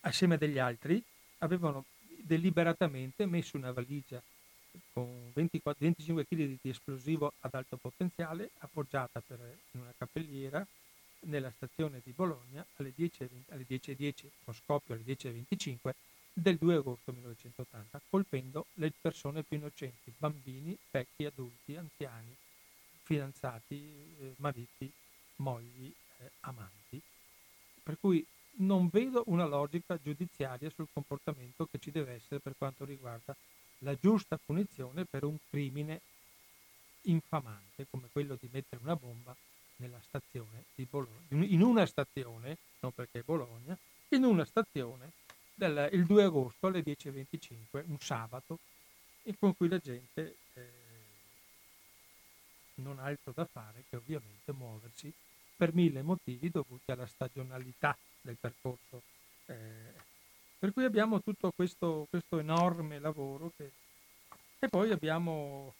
[0.00, 1.02] assieme a degli altri
[1.38, 1.84] avevano
[2.22, 4.22] deliberatamente messo una valigia
[4.94, 9.38] con 24, 25 kg di esplosivo ad alto potenziale appoggiata per,
[9.72, 10.66] in una cappelliera
[11.24, 14.12] nella stazione di Bologna alle 10.10, alle 10.10
[14.42, 15.92] con scoppio alle 10.25
[16.32, 22.34] del 2 agosto 1980, colpendo le persone più innocenti, bambini, vecchi, adulti, anziani,
[23.02, 23.74] fidanzati,
[24.20, 24.90] eh, mariti,
[25.36, 27.00] mogli, eh, amanti.
[27.82, 28.24] Per cui
[28.60, 33.34] non vedo una logica giudiziaria sul comportamento che ci deve essere per quanto riguarda
[33.78, 36.00] la giusta punizione per un crimine
[37.02, 39.34] infamante come quello di mettere una bomba
[39.76, 43.76] nella stazione di Bologna, in una stazione, non perché è Bologna,
[44.08, 45.12] in una stazione
[45.60, 48.58] del, il 2 agosto alle 10.25, un sabato,
[49.24, 50.68] in cui la gente eh,
[52.76, 55.12] non ha altro da fare che ovviamente muoversi
[55.54, 59.02] per mille motivi dovuti alla stagionalità del percorso
[59.46, 60.08] eh,
[60.58, 63.70] per cui abbiamo tutto questo, questo enorme lavoro che...
[64.58, 65.74] e poi abbiamo...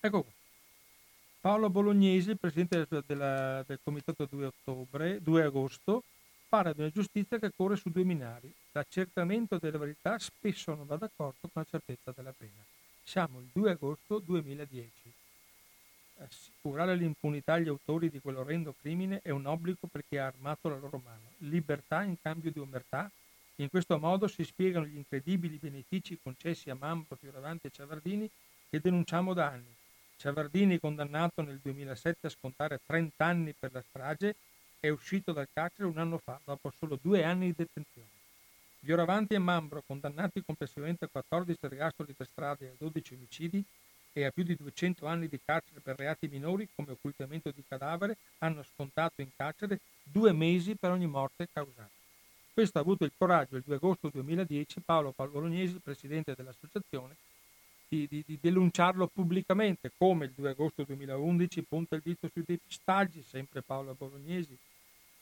[0.00, 0.32] Ecco qua.
[1.40, 6.02] Paolo Bolognesi, presidente del, della, del comitato 2, ottobre, 2 agosto,
[6.48, 8.52] parla di una giustizia che corre su due binari.
[8.72, 12.64] L'accertamento della verità spesso non va d'accordo con la certezza della pena.
[13.02, 15.12] Siamo il 2 agosto 2010
[16.18, 20.76] assicurare l'impunità agli autori di quell'orrendo crimine è un obbligo per chi ha armato la
[20.76, 21.32] loro mano.
[21.38, 23.10] Libertà in cambio di omertà.
[23.56, 28.30] In questo modo si spiegano gli incredibili benefici concessi a Mambro, Fioravanti e Ciavardini
[28.68, 29.74] che denunciamo da anni.
[30.16, 34.34] Ciavardini, condannato nel 2007 a scontare 30 anni per la strage,
[34.80, 38.08] è uscito dal carcere un anno fa, dopo solo due anni di detenzione.
[38.80, 43.64] Fioravanti e Mambro, condannati complessivamente a 14 ergastoli per strade e a 12 omicidi
[44.12, 48.16] e a più di 200 anni di carcere per reati minori come occultamento di cadavere,
[48.38, 51.90] hanno scontato in carcere due mesi per ogni morte causata.
[52.52, 57.14] Questo ha avuto il coraggio il 2 agosto 2010 Paolo Bolognesi, presidente dell'associazione,
[57.88, 63.22] di, di, di, denunciarlo pubblicamente, come il 2 agosto 2011 punta il dito sui depistaggi,
[63.22, 64.56] sempre Paolo Bolognesi.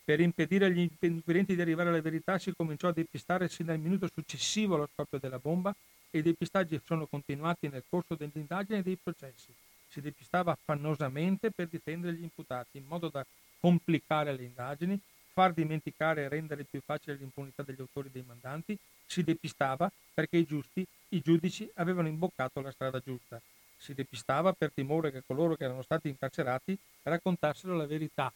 [0.06, 4.08] Per impedire agli inquirenti di arrivare alla verità si cominciò a depistare sin dal minuto
[4.14, 5.74] successivo allo scoppio della bomba
[6.10, 9.52] e i depistaggi sono continuati nel corso dell'indagine e dei processi.
[9.88, 13.26] Si depistava affannosamente per difendere gli imputati, in modo da
[13.58, 14.96] complicare le indagini,
[15.32, 20.44] far dimenticare e rendere più facile l'impunità degli autori dei mandanti, si depistava perché i
[20.44, 23.42] giusti, i giudici, avevano imboccato la strada giusta.
[23.76, 28.32] Si depistava per timore che coloro che erano stati incarcerati raccontassero la verità.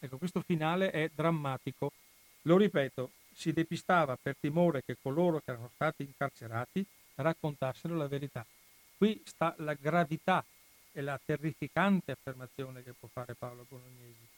[0.00, 1.92] Ecco, questo finale è drammatico.
[2.42, 6.84] Lo ripeto, si depistava per timore che coloro che erano stati incarcerati
[7.16, 8.44] raccontassero la verità.
[8.96, 10.44] Qui sta la gravità
[10.92, 14.28] e la terrificante affermazione che può fare Paolo Bolognesi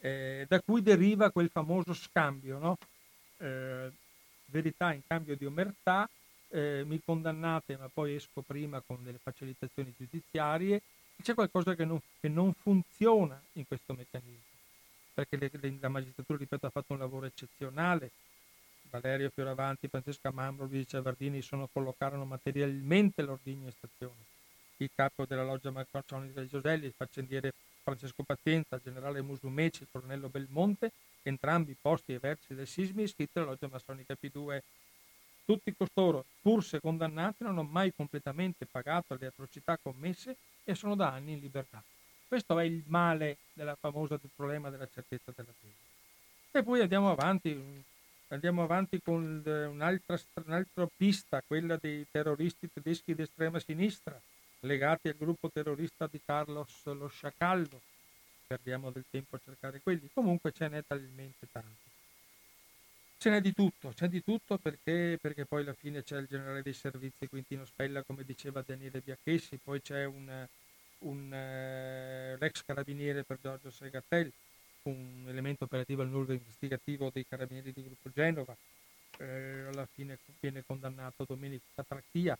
[0.00, 2.78] eh, da cui deriva quel famoso scambio, no?
[3.38, 3.90] eh,
[4.46, 6.08] verità in cambio di omertà,
[6.50, 10.82] eh, mi condannate ma poi esco prima con delle facilitazioni giudiziarie,
[11.20, 14.47] c'è qualcosa che non, che non funziona in questo meccanismo,
[15.18, 18.12] perché le, le, la magistratura, ripeto, ha fatto un lavoro eccezionale,
[18.82, 24.26] Valerio Fioravanti, Francesca Mambro, Luigi Ciavardini sono, collocarono materialmente l'ordigno in stazione.
[24.76, 29.88] Il capo della loggia Marconi di Gioselli, il faccendiere Francesco Pazienza, il generale Musumeci, il
[29.90, 30.92] colonnello Belmonte,
[31.24, 34.60] entrambi posti ai vertici del sismi iscritti alla loggia massonica P2.
[35.44, 40.94] Tutti costoro, pur se condannati, non hanno mai completamente pagato le atrocità commesse e sono
[40.94, 41.82] da anni in libertà.
[42.28, 45.72] Questo è il male del famoso problema della certezza della pena.
[46.50, 47.82] E poi andiamo avanti,
[48.28, 54.20] andiamo avanti con un'altra, un'altra pista, quella dei terroristi tedeschi di estrema sinistra,
[54.60, 57.80] legati al gruppo terrorista di Carlos lo Sciacallo.
[58.46, 60.10] Perdiamo del tempo a cercare quelli.
[60.12, 61.86] Comunque ce n'è talmente tanti.
[63.16, 66.62] Ce n'è di tutto, c'è di tutto perché, perché poi alla fine c'è il generale
[66.62, 70.46] dei servizi Quintino Spella, come diceva Daniele Biacchessi, poi c'è un,
[71.00, 74.32] un, uh, l'ex carabiniere per Giorgio Segatel,
[74.82, 78.56] un elemento operativo al nulla investigativo dei carabinieri di Gruppo Genova,
[79.18, 82.38] eh, alla fine viene condannato Domenico Catracchia,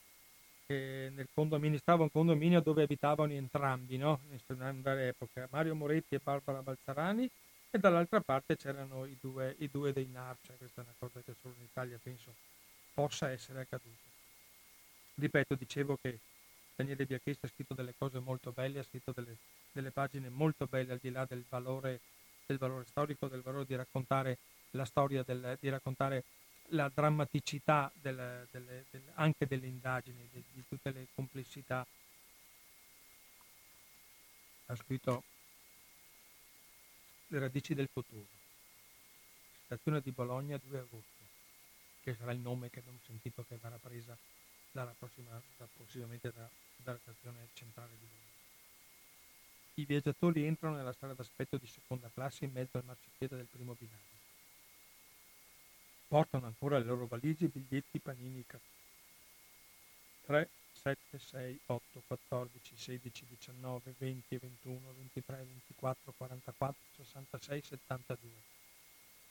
[0.67, 4.21] eh, nel condominio, stava un condominio dove abitavano entrambi, no?
[4.31, 7.29] in varie epoche, Mario Moretti e Barbara Balzarani,
[7.71, 11.21] e dall'altra parte c'erano i due, i due dei NAR, cioè questa è una cosa
[11.21, 12.35] che solo in Italia penso
[12.95, 14.07] possa essere accaduta.
[15.15, 16.19] Ripeto, dicevo che
[16.79, 19.37] Daniele Biachista ha scritto delle cose molto belle, ha scritto delle,
[19.73, 21.99] delle pagine molto belle al di là del valore,
[22.47, 24.39] del valore storico, del valore di raccontare
[24.71, 26.23] la storia, del, di raccontare
[26.69, 28.85] la drammaticità del, del,
[29.15, 31.85] anche delle indagini, di, di, tutte le complessità.
[34.67, 35.25] Ha scritto
[37.27, 38.25] Le radici del futuro,
[39.65, 41.25] stazione di Bologna 2 agosto,
[42.03, 44.17] che sarà il nome che abbiamo sentito che verrà presa
[44.79, 48.27] dalla prossima, da, prossimamente da, dalla stazione centrale di Bologna.
[49.75, 53.75] I viaggiatori entrano nella sala d'aspetto di seconda classe in mezzo al marciapiede del primo
[53.79, 54.17] binario
[56.09, 58.65] portano ancora le loro valigie, biglietti, panini, caffè.
[60.25, 68.31] 3, 7, 6, 8, 14, 16, 19, 20, 21, 23, 24, 44, 66, 72.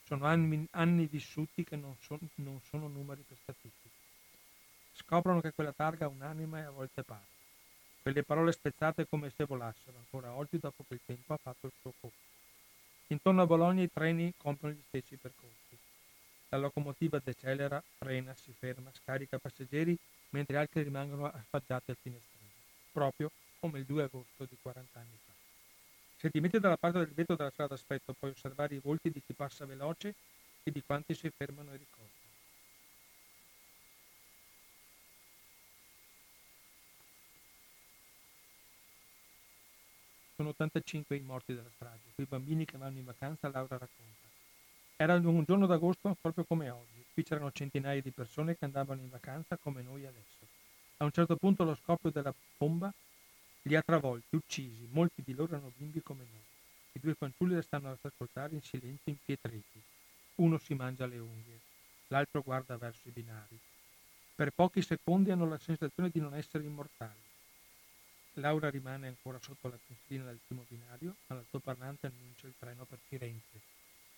[0.03, 3.87] Sono anni, anni vissuti che non, son, non sono numeri per statistiche.
[4.98, 7.36] Scoprono che quella targa ha un'anima e a volte parte.
[8.02, 11.74] Quelle parole spezzate come se volassero ancora oggi dopo che il tempo ha fatto il
[11.80, 12.15] suo corso.
[13.07, 15.78] Intorno a Bologna i treni compiono gli stessi percorsi.
[16.49, 19.95] La locomotiva decelera, frena, si ferma, scarica passeggeri,
[20.30, 22.52] mentre altri rimangono affacciati al finestrino,
[22.91, 25.32] proprio come il 2 agosto di 40 anni fa.
[26.18, 29.22] Se ti metti dalla parte del vetro della strada aspetto, puoi osservare i volti di
[29.26, 30.15] chi passa veloce
[30.64, 32.16] e di quanti si fermano e ricordano.
[40.38, 44.28] Sono 85 i morti della strage, quei bambini che vanno in vacanza, Laura racconta.
[44.96, 47.04] Era un giorno d'agosto proprio come oggi.
[47.12, 50.46] Qui c'erano centinaia di persone che andavano in vacanza come noi adesso.
[50.98, 52.94] A un certo punto lo scoppio della bomba
[53.64, 54.88] li ha travolti, uccisi.
[54.92, 56.44] Molti di loro erano bimbi come noi.
[56.92, 59.82] I due fanciulli restano ad ascoltare in silenzio impietriti.
[60.36, 61.60] Uno si mangia le unghie,
[62.10, 63.58] l'altro guarda verso i binari.
[64.36, 67.27] Per pochi secondi hanno la sensazione di non essere immortali.
[68.40, 73.00] Laura rimane ancora sotto la pensilina del primo binario, ma l'altoparlante annuncia il treno per
[73.08, 73.62] Firenze.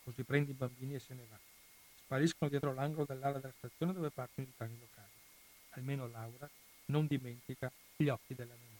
[0.04, 1.38] Così prende i bambini e se ne va.
[2.04, 5.08] Spariscono dietro l'angolo dell'ala della stazione dove partono i treni locali.
[5.72, 6.50] Almeno Laura
[6.86, 8.78] non dimentica gli occhi della memoria.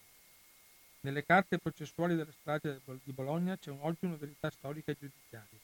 [1.02, 5.58] Nelle carte processuali della strage di Bologna c'è oggi una verità storica e giudiziaria.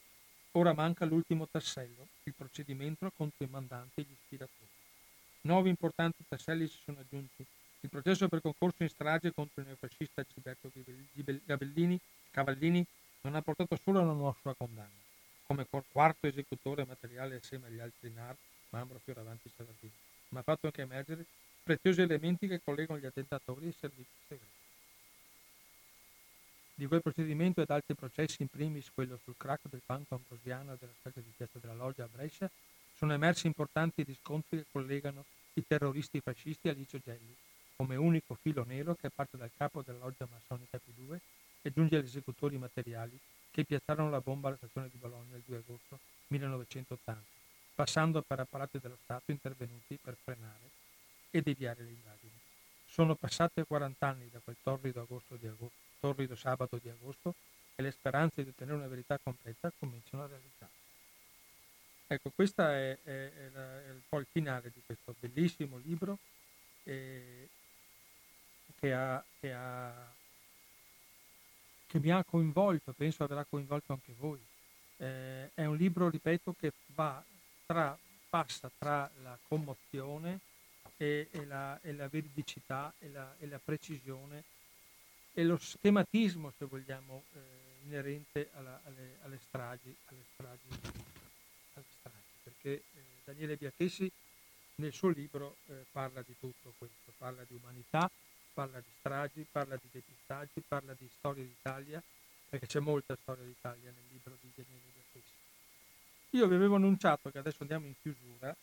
[0.52, 4.68] Ora manca l'ultimo tassello, il procedimento contro i mandanti e gli ispiratori.
[5.42, 7.44] Nuovi importanti tasselli si sono aggiunti.
[7.80, 10.70] Il processo per concorso in strage contro il neofascista Gilberto
[11.44, 12.00] Gabellini,
[12.30, 12.84] Cavallini
[13.22, 14.88] non ha portato solo a una sua condanna,
[15.46, 18.36] come quarto esecutore materiale assieme agli altri NAR,
[18.70, 19.92] Mambro, Fioravanti e Saladini,
[20.30, 21.24] ma ha fatto anche emergere
[21.62, 24.54] preziosi elementi che collegano gli attentatori ai servizi segreti.
[26.74, 30.92] Di quel procedimento ed altri processi, in primis quello sul crack del banco ambrosiano della
[30.98, 32.50] strage di Piazza della Loggia a Brescia,
[32.94, 35.24] sono emersi importanti riscontri che collegano
[35.54, 37.34] i terroristi fascisti a Licio Gelli,
[37.76, 41.18] come unico filo nero che parte dal capo della loggia massonica P2
[41.62, 43.18] e giunge agli esecutori materiali
[43.50, 45.98] che piazzarono la bomba alla stazione di Bologna il 2 agosto
[46.28, 47.22] 1980,
[47.74, 50.70] passando per apparati dello Stato intervenuti per frenare
[51.30, 52.38] e deviare le indagini.
[52.86, 55.06] Sono passate 40 anni da quel torrido
[55.38, 57.34] di agosto torrido sabato di agosto
[57.74, 60.74] e le speranze di ottenere una verità completa cominciano a realizzarsi.
[62.08, 66.18] Ecco, questo è, è, è, è, un po' il finale di questo bellissimo libro
[66.84, 67.48] eh,
[68.78, 70.12] che, ha, che, ha,
[71.86, 74.40] che, mi ha coinvolto, penso avrà coinvolto anche voi.
[74.98, 76.72] Eh, è un libro, ripeto, che
[77.66, 77.96] tra,
[78.28, 80.40] passa tra la commozione
[80.96, 84.44] e, la, la, veridicità e la, e la precisione
[85.32, 87.38] e lo schematismo, se vogliamo, eh,
[87.84, 90.68] inerente alla, alle, alle, stragi, alle, stragi,
[91.74, 92.82] alle stragi, perché eh,
[93.24, 94.10] Daniele Biachessi
[94.76, 98.10] nel suo libro eh, parla di tutto questo, parla di umanità,
[98.56, 102.02] parla di stragi, parla di depistaggi, parla di storia d'Italia,
[102.48, 105.34] perché c'è molta storia d'Italia nel libro di Daniele Biachessi.
[106.30, 108.56] Io vi avevo annunciato che adesso andiamo in chiusura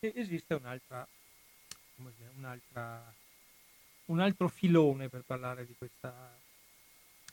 [0.00, 1.06] e esiste un'altra,
[1.94, 3.14] dire, un'altra
[4.06, 6.12] un altro filone per parlare di questa,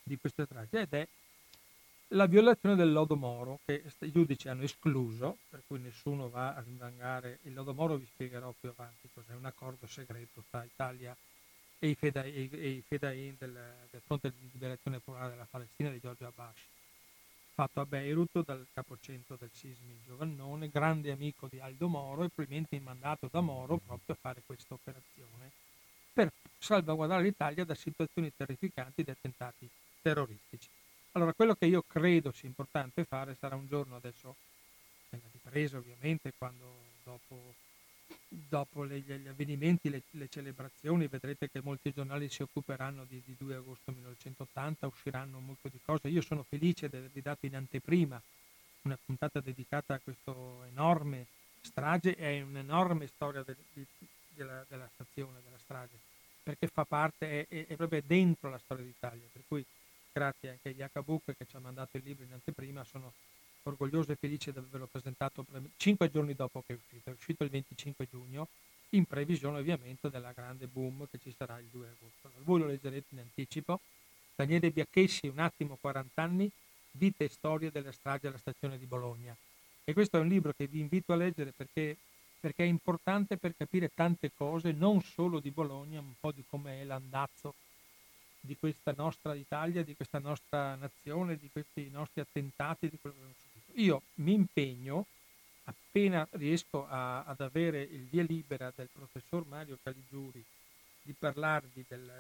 [0.04, 1.08] di questa tragedia ed è
[2.10, 6.62] la violazione del lodo Moro che i giudici hanno escluso, per cui nessuno va a
[6.62, 7.40] rindangare.
[7.44, 11.33] Il lodo Moro vi spiegherò più avanti cos'è un accordo segreto tra Italia e
[11.84, 13.52] e i Fedain del,
[13.92, 16.56] del, Fronte di Liberazione Popolare della Palestina di Giorgio Abbas,
[17.54, 22.80] fatto a Beirut dal capocentro del Sismi Giovannone, grande amico di Aldo Moro e probabilmente
[22.80, 25.52] mandato da Moro proprio a fare questa operazione
[26.14, 29.70] per salvaguardare l'Italia da situazioni terrificanti di attentati
[30.02, 30.70] terroristici.
[31.12, 34.36] Allora, quello che io credo sia importante fare sarà un giorno adesso,
[35.10, 36.64] nella ripresa ovviamente, quando
[37.04, 37.56] dopo,
[38.48, 43.36] dopo le, gli avvenimenti, le, le, celebrazioni, vedrete che molti giornali si occuperanno di, di
[43.38, 46.08] 2 agosto 1980, usciranno molto di cose.
[46.08, 48.22] Io sono felice di avervi dato in anteprima
[48.84, 51.28] una puntata dedicata a questo enorme
[51.62, 53.86] strage a un'enorme storia de, di,
[54.30, 55.98] della, della stazione, della strage,
[56.44, 59.66] perché fa parte, è, è, proprio dentro la storia d'Italia, per cui
[60.12, 63.14] grazie anche agli H-Book che ci ha mandato il libro in anteprima, sono
[63.64, 65.46] orgoglioso e felice di averlo presentato
[65.78, 68.48] cinque giorni dopo che è uscito, è uscito il 25 giugno,
[68.90, 72.32] in previsione ovviamente della grande boom che ci sarà il 2 agosto.
[72.44, 73.80] Voi lo leggerete in anticipo.
[74.36, 76.52] Daniele Biacchessi, un attimo 40 anni,
[76.92, 79.36] vita e storia della strage alla stazione di Bologna.
[79.84, 81.98] E questo è un libro che vi invito a leggere perché
[82.44, 86.44] perché è importante per capire tante cose, non solo di Bologna, ma un po' di
[86.50, 87.54] come è l'andazzo
[88.42, 93.43] di questa nostra Italia, di questa nostra nazione, di questi nostri attentati, di quello che.
[93.76, 95.08] Io mi impegno,
[95.64, 100.44] appena riesco a, ad avere il via libera del professor Mario Caligiuri,
[101.02, 102.12] di parlarvi del,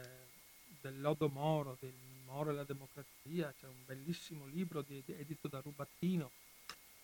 [0.81, 1.93] del lodo Moro, del
[2.25, 6.31] Moro e la democrazia, c'è un bellissimo libro di, edito da Rubattino,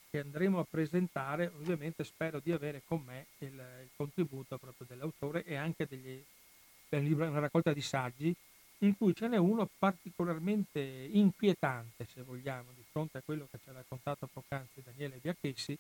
[0.10, 5.44] che andremo a presentare, ovviamente spero di avere con me il, il contributo proprio dell'autore
[5.44, 8.36] e anche degli, una raccolta di saggi
[8.80, 13.70] in cui ce n'è uno particolarmente inquietante, se vogliamo, di fronte a quello che ci
[13.70, 15.78] ha raccontato poc'anzi Daniele Biachessi,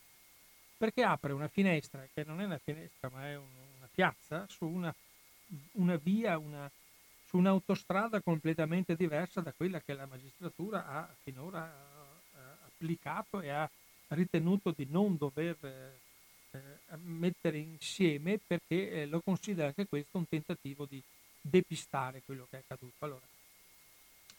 [0.77, 3.47] perché apre una finestra, che non è una finestra ma è un,
[3.77, 4.93] una piazza, su una,
[5.73, 6.69] una via, una,
[7.25, 13.69] su un'autostrada completamente diversa da quella che la magistratura ha finora ha applicato e ha
[14.09, 20.85] ritenuto di non dover eh, mettere insieme perché eh, lo considera anche questo un tentativo
[20.85, 21.01] di
[21.41, 23.05] depistare quello che è accaduto.
[23.05, 23.25] Allora,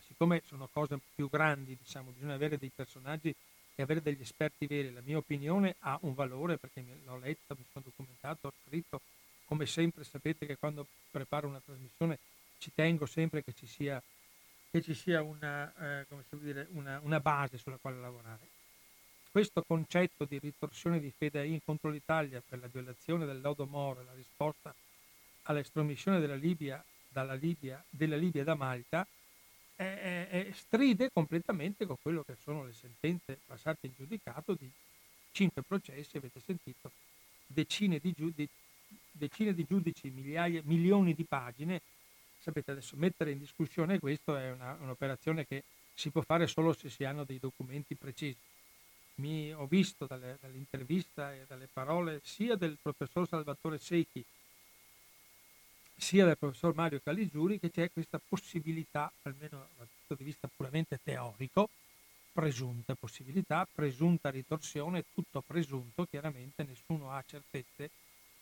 [0.07, 3.35] siccome sono cose più grandi, diciamo, bisogna avere dei personaggi
[3.75, 4.93] e avere degli esperti veri.
[4.93, 9.01] La mia opinione ha un valore perché l'ho letta, mi sono documentato, ho scritto.
[9.47, 12.19] Come sempre sapete che quando preparo una trasmissione
[12.59, 14.01] ci tengo sempre che ci sia,
[14.71, 18.47] che ci sia una, eh, dire, una, una, base sulla quale lavorare.
[19.31, 24.05] Questo concetto di ritorsione di Fedai contro l'Italia per la violazione del lodo Moro e
[24.05, 24.75] la risposta
[25.51, 29.07] all'estromissione della Libia, dalla Libia, della Libia da Malta
[29.75, 34.71] è, è, stride completamente con quello che sono le sentenze passate in giudicato di
[35.33, 36.93] cinque processi, avete sentito,
[37.47, 38.49] decine di, giudici,
[39.11, 41.81] decine di giudici migliaia, milioni di pagine.
[42.39, 45.65] Sapete, adesso mettere in discussione questo è una, un'operazione che
[45.95, 48.39] si può fare solo se si hanno dei documenti precisi.
[49.17, 54.25] Mi, ho visto dalle, dall'intervista e dalle parole sia del professor Salvatore Secchi
[56.01, 60.99] sia del professor Mario Caligiuri che c'è questa possibilità, almeno dal punto di vista puramente
[61.03, 61.69] teorico,
[62.33, 67.91] presunta possibilità, presunta ritorsione, tutto presunto, chiaramente nessuno ha certezze.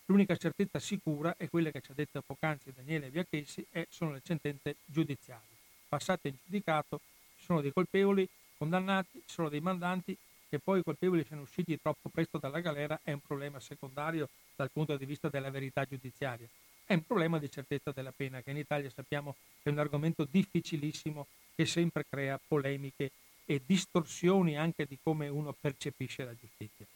[0.07, 4.23] L'unica certezza sicura è quella che ci ha detto poc'anzi Daniele Biachessi e sono le
[4.25, 5.57] sentenze giudiziarie.
[5.89, 7.01] Passate in giudicato,
[7.37, 8.27] ci sono dei colpevoli
[8.57, 10.17] condannati, ci sono dei mandanti,
[10.49, 14.71] che poi i colpevoli siano usciti troppo presto dalla galera è un problema secondario dal
[14.71, 16.49] punto di vista della verità giudiziaria
[16.89, 21.27] è un problema di certezza della pena che in Italia sappiamo è un argomento difficilissimo
[21.55, 23.11] che sempre crea polemiche
[23.45, 26.87] e distorsioni anche di come uno percepisce la giustizia.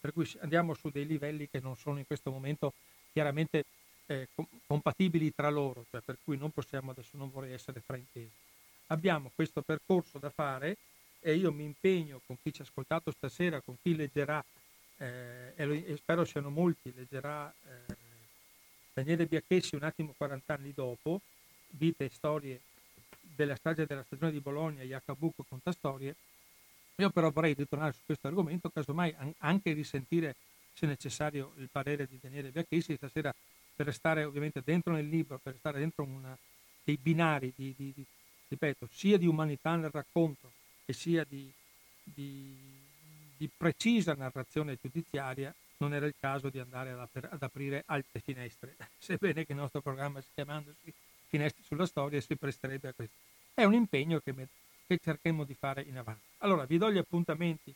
[0.00, 2.72] Per cui andiamo su dei livelli che non sono in questo momento
[3.12, 3.66] chiaramente
[4.06, 4.28] eh,
[4.66, 8.32] compatibili tra loro, cioè per cui non possiamo adesso, non vorrei essere fraintesi.
[8.86, 10.78] Abbiamo questo percorso da fare
[11.20, 14.42] e io mi impegno con chi ci ha ascoltato stasera, con chi leggerà,
[14.96, 18.01] eh, e, e, spero siano molti, leggerà eh,
[18.92, 21.20] Daniele Biacchessi un attimo 40 anni dopo,
[21.70, 22.60] vite e storie
[23.20, 26.14] della strage della stagione di Bologna, Iacabuco conta storie,
[26.96, 30.36] io però vorrei ritornare su questo argomento, casomai anche risentire
[30.74, 33.34] se necessario il parere di Daniele Biacchessi stasera
[33.74, 36.36] per restare ovviamente dentro nel libro, per restare dentro una,
[36.84, 38.04] dei binari di, di, di,
[38.48, 40.52] ripeto, sia di umanità nel racconto
[40.84, 41.50] e sia di,
[42.04, 48.20] di precisa narrazione giudiziaria, non era il caso di andare ad, ap- ad aprire altre
[48.20, 50.94] finestre, sebbene che il nostro programma si chiamandosi
[51.26, 53.16] Finestre sulla storia si presterebbe a questo.
[53.54, 54.48] È un impegno che, me-
[54.86, 56.20] che cercheremo di fare in avanti.
[56.38, 57.74] Allora, vi do gli appuntamenti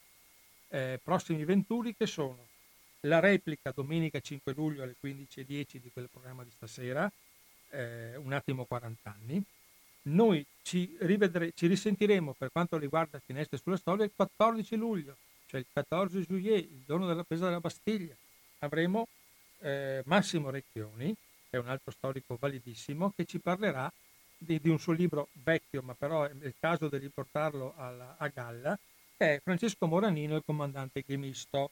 [0.69, 2.49] eh, prossimi venturi che sono
[3.01, 7.11] la replica domenica 5 luglio alle 15.10 di quel programma di stasera,
[7.71, 9.43] eh, un attimo 40 anni.
[10.03, 15.17] Noi ci, rivedre- ci risentiremo per quanto riguarda Finestre sulla storia il 14 luglio
[15.47, 18.15] cioè il 14 giugno, il giorno della presa della Bastiglia,
[18.61, 19.09] avremo
[19.61, 21.15] eh, Massimo Recchioni,
[21.49, 23.91] che è un altro storico validissimo, che ci parlerà
[24.37, 28.29] di, di, un suo libro vecchio, ma però è il caso di riportarlo alla, a
[28.29, 28.79] galla,
[29.17, 31.71] che è Francesco Moranino, il comandante Chemisto,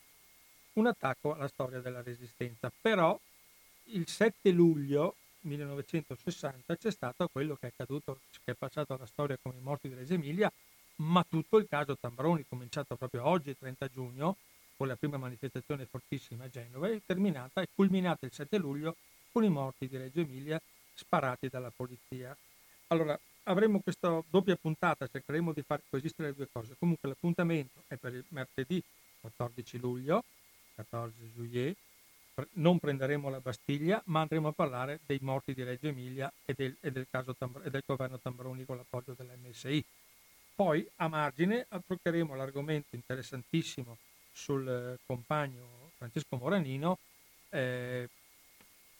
[0.74, 2.72] un attacco alla storia della resistenza.
[2.80, 3.18] Però
[3.88, 9.38] il 7 luglio 1960 c'è stato quello che è accaduto, che è passato alla storia
[9.40, 10.50] come i morti di Emilia,
[10.96, 14.36] ma tutto il caso Tambroni, cominciato proprio oggi, 30 giugno,
[14.76, 18.96] con la prima manifestazione fortissima a Genova, è terminata e culminata il 7 luglio
[19.32, 20.60] con i morti di Reggio Emilia
[20.94, 22.36] sparati dalla polizia.
[22.88, 26.76] Allora, avremo questa doppia puntata, cercheremo di far coesistere le due cose.
[26.78, 28.82] Comunque l'appuntamento è per il martedì
[29.20, 30.24] 14 luglio,
[30.74, 31.74] 14 giugno,
[32.54, 36.76] non prenderemo la Bastiglia, ma andremo a parlare dei morti di Reggio Emilia e del,
[36.80, 39.84] e del, Tambr- e del governo Tambroni con l'appoggio dell'MSI.
[40.54, 43.98] Poi a margine toccheremo l'argomento interessantissimo
[44.30, 46.98] sul eh, compagno Francesco Moranino,
[47.50, 48.08] eh,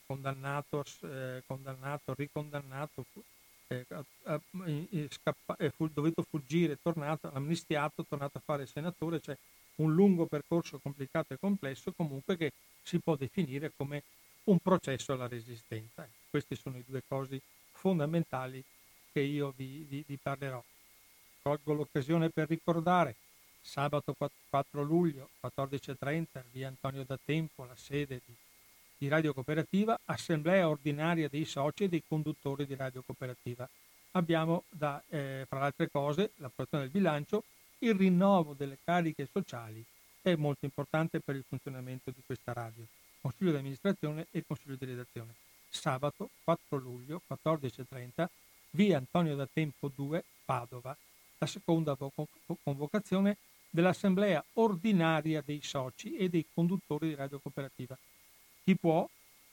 [0.07, 3.05] condannato, eh, condannato, ricondannato,
[3.69, 3.87] eh,
[5.11, 9.37] scappa, fu dovuto fuggire, tornato, amnistiato, tornato a fare senatore, cioè
[9.77, 12.53] un lungo percorso complicato e complesso comunque che
[12.83, 14.03] si può definire come
[14.45, 16.09] un processo alla resistenza.
[16.31, 17.41] Queste sono le due cose
[17.73, 18.63] fondamentali
[19.13, 20.63] che io vi, vi, vi parlerò.
[21.45, 23.17] Colgo l'occasione per ricordare
[23.61, 24.17] sabato
[24.49, 28.35] 4 luglio 14.30 via Antonio da Tempo, la sede di,
[28.97, 33.69] di, Radio Cooperativa, assemblea ordinaria dei soci e dei conduttori di Radio Cooperativa.
[34.13, 37.45] Abbiamo da, eh, fra le altre cose, l'approvazione del bilancio,
[37.81, 39.85] il rinnovo delle cariche sociali,
[40.23, 42.87] che è molto importante per il funzionamento di questa radio,
[43.21, 45.35] Consiglio di amministrazione e Consiglio di redazione.
[45.69, 48.29] Sabato 4 luglio 14.30
[48.71, 50.97] via Antonio da Tempo 2, Padova
[51.39, 51.97] la seconda
[52.63, 53.37] convocazione
[53.71, 57.99] dell'assemblea ordinaria dei soci e dei conduttori di radio cooperativa.
[58.63, 59.09] Chi può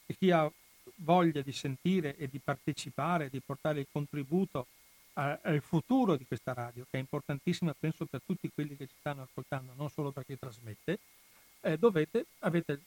[0.06, 0.50] e chi ha
[0.98, 4.68] voglia di sentire e di partecipare, di portare il contributo
[5.14, 9.24] al futuro di questa radio, che è importantissima penso per tutti quelli che ci stanno
[9.24, 11.00] ascoltando, non solo per chi trasmette,
[11.62, 12.80] eh, dovete, avete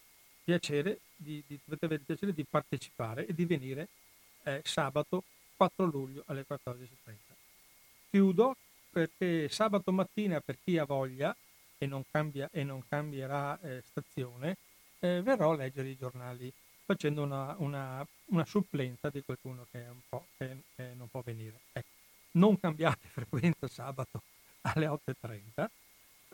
[0.43, 3.89] piacere di, di, dovete avere il piacere di partecipare e di venire
[4.45, 5.25] eh, sabato
[5.57, 7.15] 4 luglio alle 14.30.
[8.11, 8.57] Chiudo
[8.95, 11.37] perché sabato mattina per chi ha voglia
[11.77, 14.57] e non, cambia, e non cambierà eh, stazione,
[15.01, 16.53] eh, verrò a leggere i giornali
[16.85, 19.85] facendo una, una, una supplenza di qualcuno che,
[20.37, 21.63] che, che non può venire.
[21.73, 21.89] Ecco,
[22.33, 24.23] non cambiate frequenza sabato
[24.61, 25.67] alle 8.30,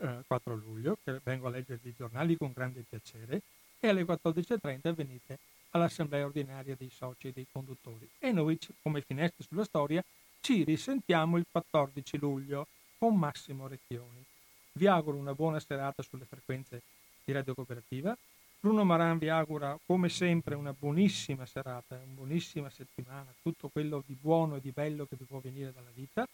[0.02, 3.40] eh, 4 luglio, che vengo a leggere i giornali con grande piacere,
[3.80, 5.38] e alle 14.30 venite
[5.70, 8.06] all'assemblea ordinaria dei soci e dei conduttori.
[8.18, 10.04] E noi, come finestre sulla storia,
[10.40, 12.66] ci risentiamo il 14 luglio
[12.98, 14.24] con Massimo Recchioni.
[14.72, 16.82] Vi auguro una buona serata sulle frequenze
[17.24, 18.16] di Radio Cooperativa.
[18.58, 24.16] Bruno Maran vi augura come sempre una buonissima serata, una buonissima settimana, tutto quello di
[24.20, 26.26] buono e di bello che vi può venire dalla vita.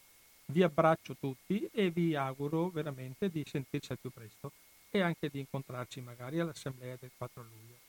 [0.46, 4.52] Vi abbraccio tutti e vi auguro veramente di sentirci al più presto
[4.90, 7.85] e anche di incontrarci magari all'assemblea del 4 luglio.